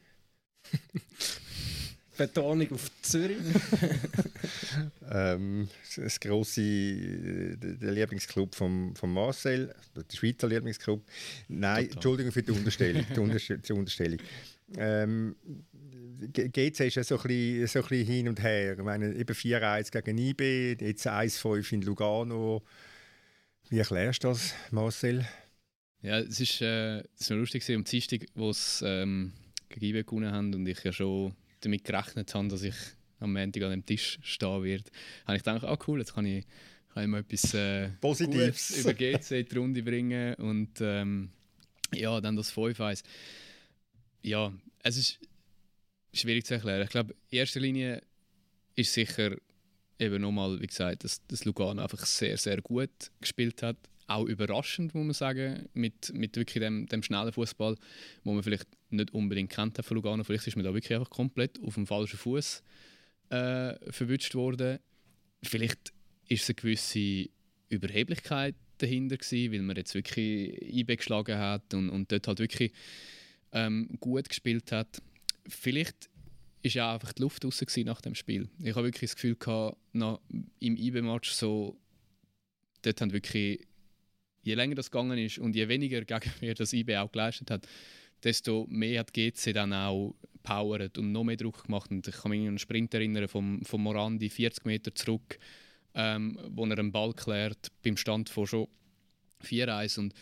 [2.18, 3.38] Betonung auf Zürich.
[5.10, 11.02] ähm, das grosse, der Lieblingsclub von, von Marcel, der Schweizer Lieblingsclub.
[11.48, 11.94] Nein, Total.
[11.94, 13.06] Entschuldigung für die Unterstellung.
[13.14, 14.18] die, Unterstellung, die Unterstellung.
[14.76, 15.36] Ähm,
[16.32, 18.76] GC ist ja so ein, bisschen, so ein bisschen hin und her.
[18.76, 22.62] Ich meine, eben 4-1 gegen IB, jetzt 1-5 in Lugano.
[23.70, 25.26] Wie erklärst du das, Marcel?
[26.02, 29.32] Ja, es ist, äh, es war lustig, am Dienstag, wo es ähm,
[29.68, 32.74] gegen IB gewonnen haben und ich ja schon damit gerechnet habe, dass ich
[33.20, 34.90] am Montag an dem Tisch stehen werde,
[35.26, 36.44] habe ich gedacht, ah oh cool, jetzt kann ich,
[36.94, 41.30] kann ich mal etwas äh, Positives über GC in die Runde bringen und ähm,
[41.94, 43.02] ja, dann das 5-1.
[44.22, 44.52] Ja,
[44.82, 45.18] es ist
[46.12, 46.82] schwierig zu erklären.
[46.82, 48.02] Ich glaube, in erster Linie
[48.74, 49.36] ist sicher
[49.98, 52.90] eben nochmal, wie gesagt, dass, dass Lugano einfach sehr, sehr gut
[53.20, 53.76] gespielt hat
[54.08, 57.76] auch überraschend, muss man sagen, mit, mit wirklich dem, dem schnellen Fußball,
[58.24, 60.24] wo man vielleicht nicht unbedingt kennt von Lugano.
[60.24, 62.62] Vielleicht ist man da wirklich einfach komplett auf dem falschen Fuß
[63.28, 64.78] äh, verwünscht worden.
[65.42, 65.92] Vielleicht
[66.26, 67.28] ist es eine gewisse
[67.68, 72.72] Überheblichkeit dahinter gewesen, weil man jetzt wirklich IB geschlagen hat und, und dort halt wirklich
[73.52, 75.02] ähm, gut gespielt hat.
[75.46, 76.08] Vielleicht
[76.62, 78.48] ist ja einfach die Luft raus nach dem Spiel.
[78.58, 80.18] Ich habe wirklich das Gefühl gehabt, nach,
[80.60, 81.78] im IB-Match so,
[82.82, 83.67] dort haben wirklich
[84.42, 87.68] je länger das gegangen ist und je weniger Gegenwehr das IB auch geleistet hat,
[88.22, 91.90] desto mehr hat GC dann auch powert und noch mehr Druck gemacht.
[91.90, 95.38] Und ich kann mich an einen Sprint erinnern vom, vom Morandi 40 Meter zurück,
[95.94, 98.68] ähm, wo er einen Ball klärt beim Stand von schon
[99.44, 100.14] 4-1 und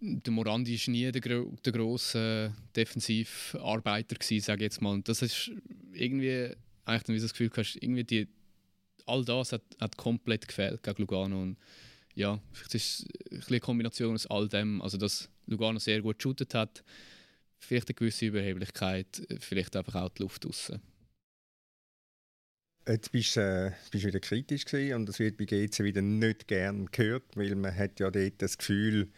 [0.00, 4.92] der Morandi war nie der, der grosse Defensivarbeiter sage ich jetzt mal.
[4.92, 5.50] Und das ist
[5.92, 6.50] irgendwie,
[6.84, 8.28] eigentlich, wie du das Gefühl hast, irgendwie die,
[9.06, 11.40] all das hat, hat komplett gefehlt gegen Lugano.
[11.40, 11.56] Und
[12.16, 16.54] ja, vielleicht ist es eine Kombination aus all dem, also dass Lugano sehr gut geshootet
[16.54, 16.82] hat,
[17.58, 20.80] vielleicht eine gewisse Überheblichkeit, vielleicht einfach auch die Luft draussen.
[22.88, 26.86] Jetzt bist du äh, wieder kritisch gewesen und das wird bei GC wieder nicht gern
[26.86, 29.08] gehört, weil man hat ja dort das Gefühl,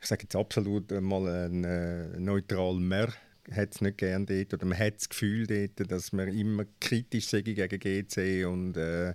[0.00, 3.12] ich sage jetzt absolut mal ein äh, neutral mehr
[3.52, 7.28] hat es nicht gern dort oder man hat das Gefühl dort, dass man immer kritisch
[7.28, 9.14] sei gegen GC und äh,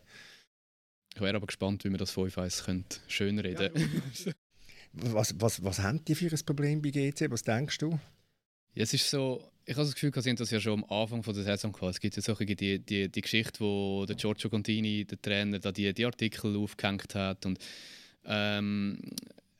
[1.15, 4.33] ich wäre aber gespannt, wie wir das 5-1 schönreden ja,
[5.13, 7.29] was, was, was haben die für ein Problem bei GC?
[7.29, 7.99] Was denkst du?
[8.75, 11.23] Ja, es ist so, ich habe das Gefühl, sie haben das ja schon am Anfang
[11.23, 11.91] von der Saison gehabt.
[11.91, 15.71] Es gibt ja solche, die, die, die Geschichte, wo der Giorgio Contini, der Trainer, da
[15.71, 17.59] die, die Artikel aufgehängt hat und
[18.25, 18.99] ähm,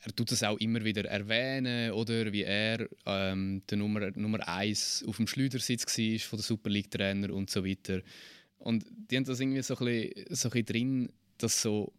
[0.05, 5.05] er tut das auch immer wieder erwähnen, oder wie er ähm, der Nummer, Nummer 1
[5.07, 8.01] auf dem Schleudersitz war von der Super League-Trainer und so weiter.
[8.57, 11.09] Und die haben das irgendwie so ein bisschen, so ein bisschen drin,
[11.43, 11.93] dass so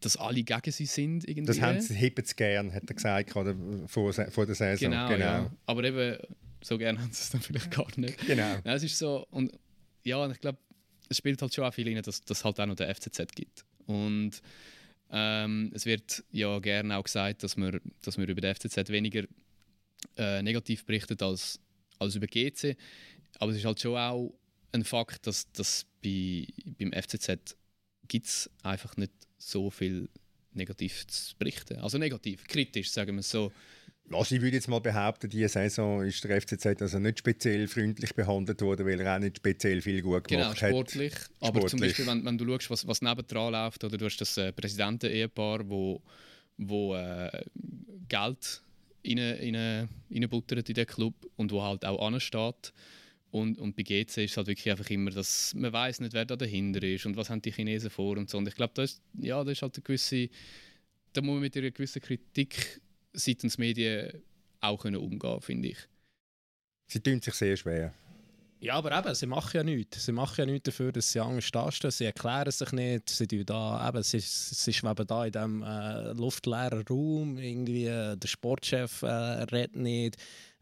[0.00, 1.26] dass alle gegen sie sind.
[1.26, 1.46] Irgendwie.
[1.46, 3.56] Das haben sie, sie gern, hat er gesagt, oder,
[3.86, 4.90] vor, vor der Saison.
[4.90, 5.24] Genau, genau.
[5.24, 5.50] Ja.
[5.64, 6.18] aber eben,
[6.62, 8.18] so gern haben sie es dann vielleicht gar nicht.
[8.26, 8.56] Genau.
[8.64, 9.52] Ja, es ist so, und
[10.04, 10.58] ja, ich glaube,
[11.08, 13.64] es spielt halt schon auch viel rein, dass es halt auch noch der FCZ gibt.
[13.86, 14.42] Und
[15.10, 19.22] ähm, es wird ja gerne auch gesagt, dass man, dass man über den FCZ weniger
[20.16, 21.60] äh, negativ berichtet als,
[21.98, 22.76] als über GC.
[23.38, 24.34] Aber es ist halt schon auch
[24.72, 26.48] ein Fakt, dass, dass bei,
[26.78, 27.56] beim FCZ
[28.08, 30.08] gibt es einfach nicht so viel
[30.52, 31.78] negativ zu berichten.
[31.78, 33.52] Also negativ, kritisch, sagen wir es so.
[34.12, 38.14] Also ich würde jetzt mal behaupten, diese Saison ist der FCZ also nicht speziell freundlich
[38.14, 41.30] behandelt worden, weil er auch nicht speziell viel gut genau, gemacht sportlich, hat.
[41.40, 41.70] Aber sportlich.
[41.70, 44.52] zum Beispiel, wenn, wenn du schaust, was, was nebendran läuft, oder du hast das äh,
[44.52, 46.00] Präsidenten-Ehepaar, wo,
[46.56, 47.30] wo äh,
[48.08, 48.62] Geld
[49.04, 52.72] reinbuttert rein, in den Club und wo halt auch ansteht.
[53.40, 56.24] Und, und bei GC ist es halt wirklich einfach immer, dass man weiß nicht, wer
[56.24, 58.38] da dahinter ist und was haben die Chinesen vor und so.
[58.38, 60.28] Und ich glaube, da ist, ja, da ist halt eine gewisse,
[61.12, 62.80] da muss man mit einer gewissen Kritik
[63.12, 64.22] seitens Medien
[64.60, 65.78] auch können umgehen finde ich.
[66.86, 67.92] Sie tun sich sehr schwer.
[68.58, 70.06] Ja, aber eben, sie machen ja nichts.
[70.06, 71.90] Sie machen ja nichts dafür, dass sie anders dastehen.
[71.90, 73.10] Sie erklären sich nicht.
[73.10, 77.38] Sie, da, eben, sie, sie schweben da in diesem äh, luftleeren Raum.
[77.38, 80.16] Irgendwie, äh, der Sportchef äh, redet nicht.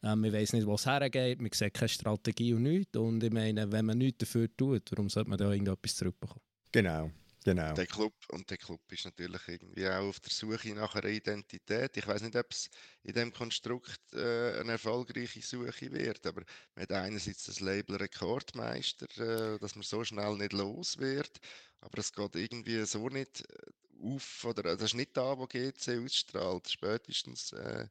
[0.05, 1.41] Äh, man weiß nicht, wo es hergeht.
[1.41, 2.97] Man sieht keine Strategie und nichts.
[2.97, 6.43] Und ich meine, wenn man nichts dafür tut, warum sollte man da irgendetwas zurückbekommen?
[6.73, 7.11] Genau.
[7.45, 7.75] Genau.
[7.75, 11.95] Der Club, und der Club ist natürlich irgendwie auch auf der Suche nach einer Identität.
[11.95, 12.71] Ich weiß nicht, ob es
[13.03, 16.43] in dem Konstrukt äh, eine erfolgreiche Suche wird, aber
[16.75, 21.39] man hat einerseits das Label Rekordmeister, äh, dass man so schnell nicht los wird,
[21.83, 23.71] aber es geht irgendwie so nicht äh,
[24.03, 26.71] auf, oder das ist nicht da, wo GC ausstrahlt.
[26.71, 27.89] Spätestens äh,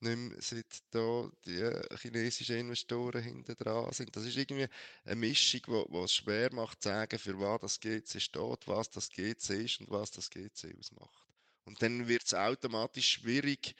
[0.00, 1.70] nicht mehr, seit da die
[2.00, 4.14] chinesischen Investoren hinten dran sind.
[4.14, 4.68] Das ist irgendwie
[5.04, 9.08] eine Mischung, die es schwer macht zu sagen, für was das GC steht, was das
[9.08, 11.26] GC ist und was das GC ausmacht.
[11.64, 13.74] Und dann wird es automatisch schwierig,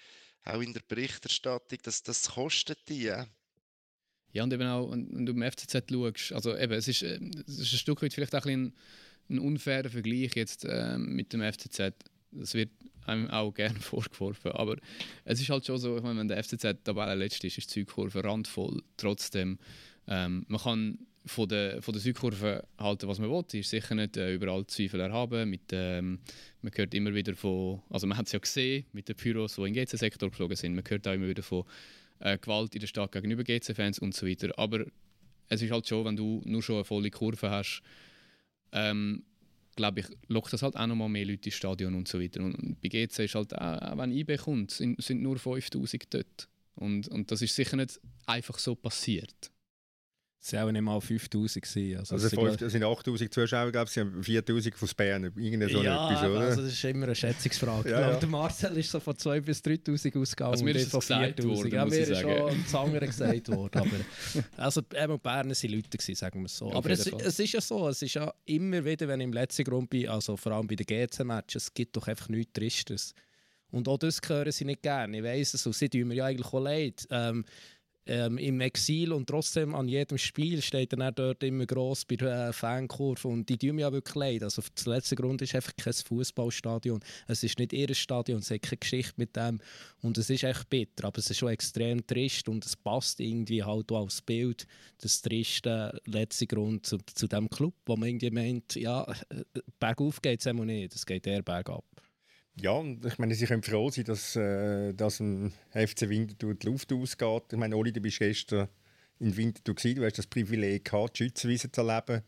[0.45, 3.05] auch in der Berichterstattung, dass das kostet die.
[3.05, 3.27] Ja?
[4.35, 7.73] Und eben auch, wenn du im FCZ schaust, also eben, es ist, äh, es ist
[7.73, 8.75] ein Stück weit vielleicht auch ein,
[9.29, 11.95] ein unfairer Vergleich jetzt äh, mit dem FCZ.
[12.39, 12.71] Das wird
[13.07, 14.53] einem auch gerne vorgeworfen.
[14.53, 14.77] Aber
[15.25, 17.81] es ist halt schon so, ich meine, wenn der FCZ Tabelle letzte ist, ist die
[17.81, 18.83] Südkurve randvoll.
[18.97, 19.59] Trotzdem,
[20.09, 23.45] ähm, man kann von der, von der Südkurve halten, was man will.
[23.49, 25.51] Sie ist sicher nicht äh, überall Zweifel erhaben.
[25.51, 26.21] Mit, ähm,
[26.63, 29.63] man hört immer wieder von, also man hat es ja gesehen mit den Pyros, die
[29.63, 30.75] in den GC-Sektor geflogen sind.
[30.75, 31.65] Man hört auch immer wieder von
[32.21, 34.57] äh, Gewalt in der Stadt gegenüber GC-Fans und so weiter.
[34.57, 34.85] Aber
[35.49, 37.83] es ist halt schon, wenn du nur schon eine volle Kurve hast,
[38.73, 39.25] ähm,
[39.77, 42.43] glaube ich, lockt das halt auch noch mal mehr Leute ins Stadion und so weiter.
[42.43, 46.49] Und bei GC ist halt auch, auch wenn IB kommt, sind, sind nur 5000 dort.
[46.75, 49.51] Und, und das ist sicher nicht einfach so passiert.
[50.47, 51.65] Es waren auch nicht mal 5000.
[51.65, 51.99] Gewesen.
[51.99, 55.25] Also, also es, sind, sind 8000 Zuschauer, glaube ich, 4000 von Bern.
[55.25, 56.41] Irgendeine so ja, etwas, oder?
[56.41, 57.91] Also das ist immer eine Schätzungsfrage.
[57.91, 58.17] ja, ja.
[58.17, 60.53] Der Marcel ist so von 2 bis 3000 ausgegangen.
[60.53, 61.73] Also mir ist von 4000.
[61.73, 63.79] Ja, mir ist schon das andere gesagt worden.
[63.79, 66.73] Aber, also eben Bern waren Leute, gewesen, sagen wir es so.
[66.73, 69.65] aber es, es, ist ja so, es ist ja immer wieder, wenn ich im letzten
[69.65, 73.15] Grund bin, also vor allem bei den GC-Matches, es gibt doch einfach nichts Tristes.
[73.73, 75.19] Und auch das hören sie nicht gerne.
[75.19, 77.05] Ich weiss es, und sie tun mir ja eigentlich auch leid.
[77.11, 77.45] Ähm,
[78.07, 82.49] ähm, im Exil und trotzdem an jedem Spiel steht dann dort immer gross bei der
[82.49, 84.43] äh, Fankurve und die tun mir ja wirklich leid.
[84.43, 87.01] Also der letzte Grund ist einfach kein Fußballstadion.
[87.27, 89.59] Es ist nicht ihr Stadion, es hat keine Geschichte mit dem
[90.03, 93.63] und es ist echt bitter, aber es ist schon extrem trist und es passt irgendwie
[93.63, 94.67] halt auch aufs Bild,
[94.99, 99.45] das triste letzte Grund zu, zu dem Club, wo man irgendwie meint, ja, äh,
[99.79, 101.85] bergauf geht es immer nicht, es geht eher bergab.
[102.59, 106.67] Ja, und ich meine, sie können froh sein, dass, äh, dass dem FC Winterthur die
[106.67, 107.43] Luft ausgeht.
[107.53, 108.69] Ich meine, Oli, du bist gestern
[109.21, 112.23] in Winterthur gewesen, du hast das Privileg gehabt, die Schützenwiese zu erleben.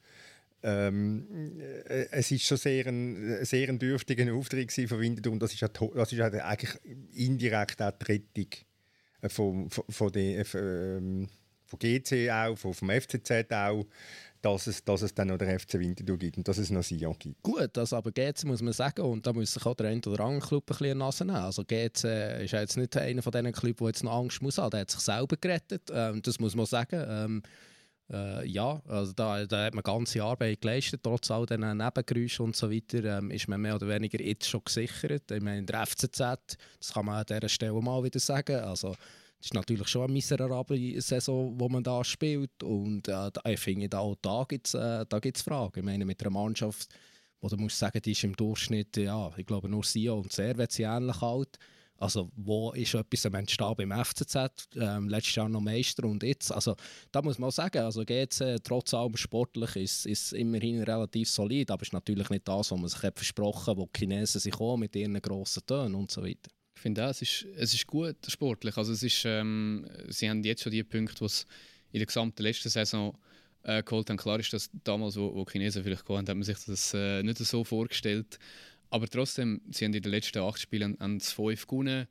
[0.62, 5.55] Ähm, äh, es ist schon sehr ein, sehr ein dürftiger Auftritt von Winterthur und das
[5.55, 6.74] ist, auch, das ist auch eigentlich
[7.14, 8.49] indirekt auch die Rettung
[9.22, 11.29] äh, von, von, von, der, von, ähm,
[11.64, 13.87] von GC auch, von, vom FCZ auch
[14.43, 17.16] dass es, dass es dann noch der FC Winterthur gibt und dass es noch Sion
[17.18, 17.43] gibt.
[17.43, 20.24] Gut, das aber GC muss man sagen und da muss sich auch der eine oder
[20.24, 21.39] andere Club ein bisschen Nase nehmen.
[21.39, 24.70] Also GC ist jetzt nicht einer von diesen Clubs, der jetzt noch Angst muss haben.
[24.70, 27.05] Der hat sich selber gerettet, ähm, das muss man sagen.
[27.09, 27.43] Ähm,
[28.11, 32.57] äh, ja, also da, da hat man ganze Arbeit geleistet, trotz all diesen Nebengeräuschen und
[32.57, 35.30] so weiter, ähm, ist man mehr oder weniger jetzt schon gesichert.
[35.30, 38.95] Ich meine, der FCZ, das kann man an dieser Stelle mal wieder sagen, also
[39.39, 42.62] das ist natürlich schon eine miserable Saison, die man da spielt.
[42.62, 45.78] Und äh, ich finde, auch da gibt es äh, Fragen.
[45.78, 46.89] Ich meine, mit einer Mannschaft,
[47.41, 50.76] wo du musst sagen, die ist im Durchschnitt, ja, ich glaube, nur Sio und Servet
[50.80, 51.57] ähnlich alt.
[52.01, 54.36] Also, wo ist etwas am Entstehen beim FCZ?
[54.76, 56.53] Ähm, letztes Jahr noch Meister und jetzt.
[56.53, 56.76] Also,
[57.11, 61.70] da muss man auch sagen, also GC, trotz allem sportlich, ist, ist immerhin relativ solid,
[61.70, 64.41] aber es ist natürlich nicht das, was man sich hat versprochen hat, wo die Chinesen
[64.41, 66.51] sich auch mit ihren grossen Tönen und so weiter.
[66.79, 68.76] Ich finde auch, es ist, es ist gut sportlich.
[68.76, 71.45] Also es ist, ähm, sie haben jetzt schon die Punkte, die sie
[71.91, 73.18] in der gesamten letzten Saison
[73.64, 74.16] äh, geholt haben.
[74.16, 77.24] Klar ist, dass damals, wo, wo Chinesen vielleicht gekommen haben, hat man sich das äh,
[77.24, 78.39] nicht so vorgestellt.
[78.91, 82.07] Aber trotzdem, sie haben in den letzten acht Spielen an fünf gewonnen.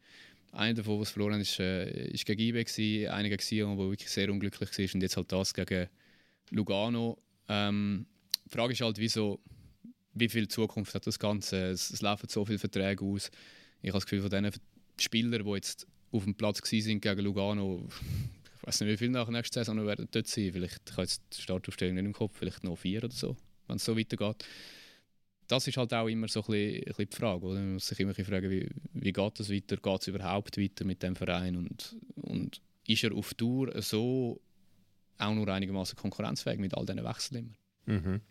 [0.52, 4.10] Einer davon, was verloren ist, äh, ist gegen IB, gewesen, einer gegen Sion, der wirklich
[4.10, 4.96] sehr unglücklich war.
[4.96, 5.88] Und jetzt halt das gegen
[6.50, 7.18] Lugano.
[7.48, 8.06] Ähm,
[8.46, 9.40] die Frage ist halt, wieso,
[10.14, 11.70] wie viel Zukunft hat das Ganze?
[11.70, 13.32] Es, es laufen so viele Verträge aus
[13.88, 14.62] ich habe das Gefühl, von diesen
[15.00, 17.88] Spielern, die jetzt auf dem Platz sind gegen Lugano.
[18.58, 20.52] Ich weiß nicht, wie viele nach der nächsten Saison noch werden dort sein.
[20.52, 23.36] Vielleicht ich habe jetzt die Startaufstellung nicht im Kopf, vielleicht noch vier oder so,
[23.68, 24.46] wenn es so weitergeht.
[25.48, 27.46] Das ist halt auch immer so ein bisschen, ein bisschen die Frage.
[27.46, 27.60] Oder?
[27.60, 29.78] Man muss sich immer fragen, wie, wie geht das weiter?
[29.78, 31.56] Geht es überhaupt weiter mit dem Verein?
[31.56, 34.42] Und, und ist er auf Tour so
[35.18, 38.00] auch nur einigermaßen konkurrenzfähig mit all diesen Wechseln immer?
[38.00, 38.22] Mhm.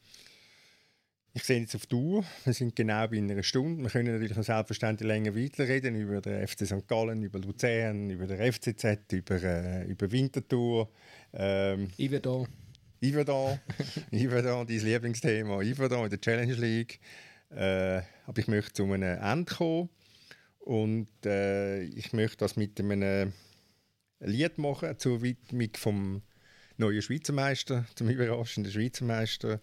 [1.36, 3.82] Ich sehe jetzt auf die Uhr, wir sind genau bei einer Stunde.
[3.82, 6.88] Wir können natürlich noch selbstverständlich länger weiterreden über den FC St.
[6.88, 10.90] Gallen, über Luzern, über den FCZ, über, äh, über Winterthur.
[11.34, 12.48] Ähm, Iverdon.
[13.02, 13.60] Iverdon,
[14.12, 17.00] Iverdon, dein Lieblingsthema, Iverdon in der Challenge League.
[17.50, 19.90] Äh, aber ich möchte zu einem Ende kommen
[20.60, 23.34] und äh, ich möchte das mit einem
[24.20, 26.22] Lied machen zur Widmung vom
[26.78, 29.60] neuen Schweizer Meister, zum überraschenden Schweizer Meister.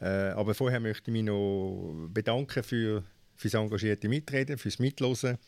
[0.00, 3.02] Äh, aber vorher möchte ich mich noch bedanken für,
[3.42, 5.38] das engagierte Mitreden, fürs Mitlosen.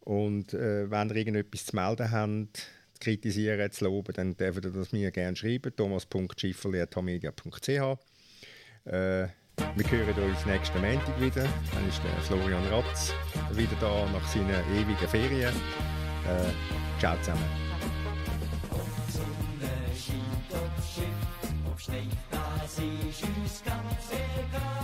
[0.00, 4.70] Und äh, wenn ihr irgendetwas zu melden habt, zu kritisieren, zu loben, dann dürft ihr
[4.70, 5.74] das mir gerne schreiben.
[5.76, 7.98] thomas.schifferli.media.ch äh,
[8.84, 9.28] Wir
[9.90, 11.46] hören uns nächsten Montag wieder.
[11.74, 13.12] Dann ist der Florian Ratz
[13.52, 15.54] wieder da nach seinen ewigen Ferien.
[16.26, 16.52] Äh,
[16.98, 17.44] ciao zusammen.
[22.78, 24.77] Stört, es ist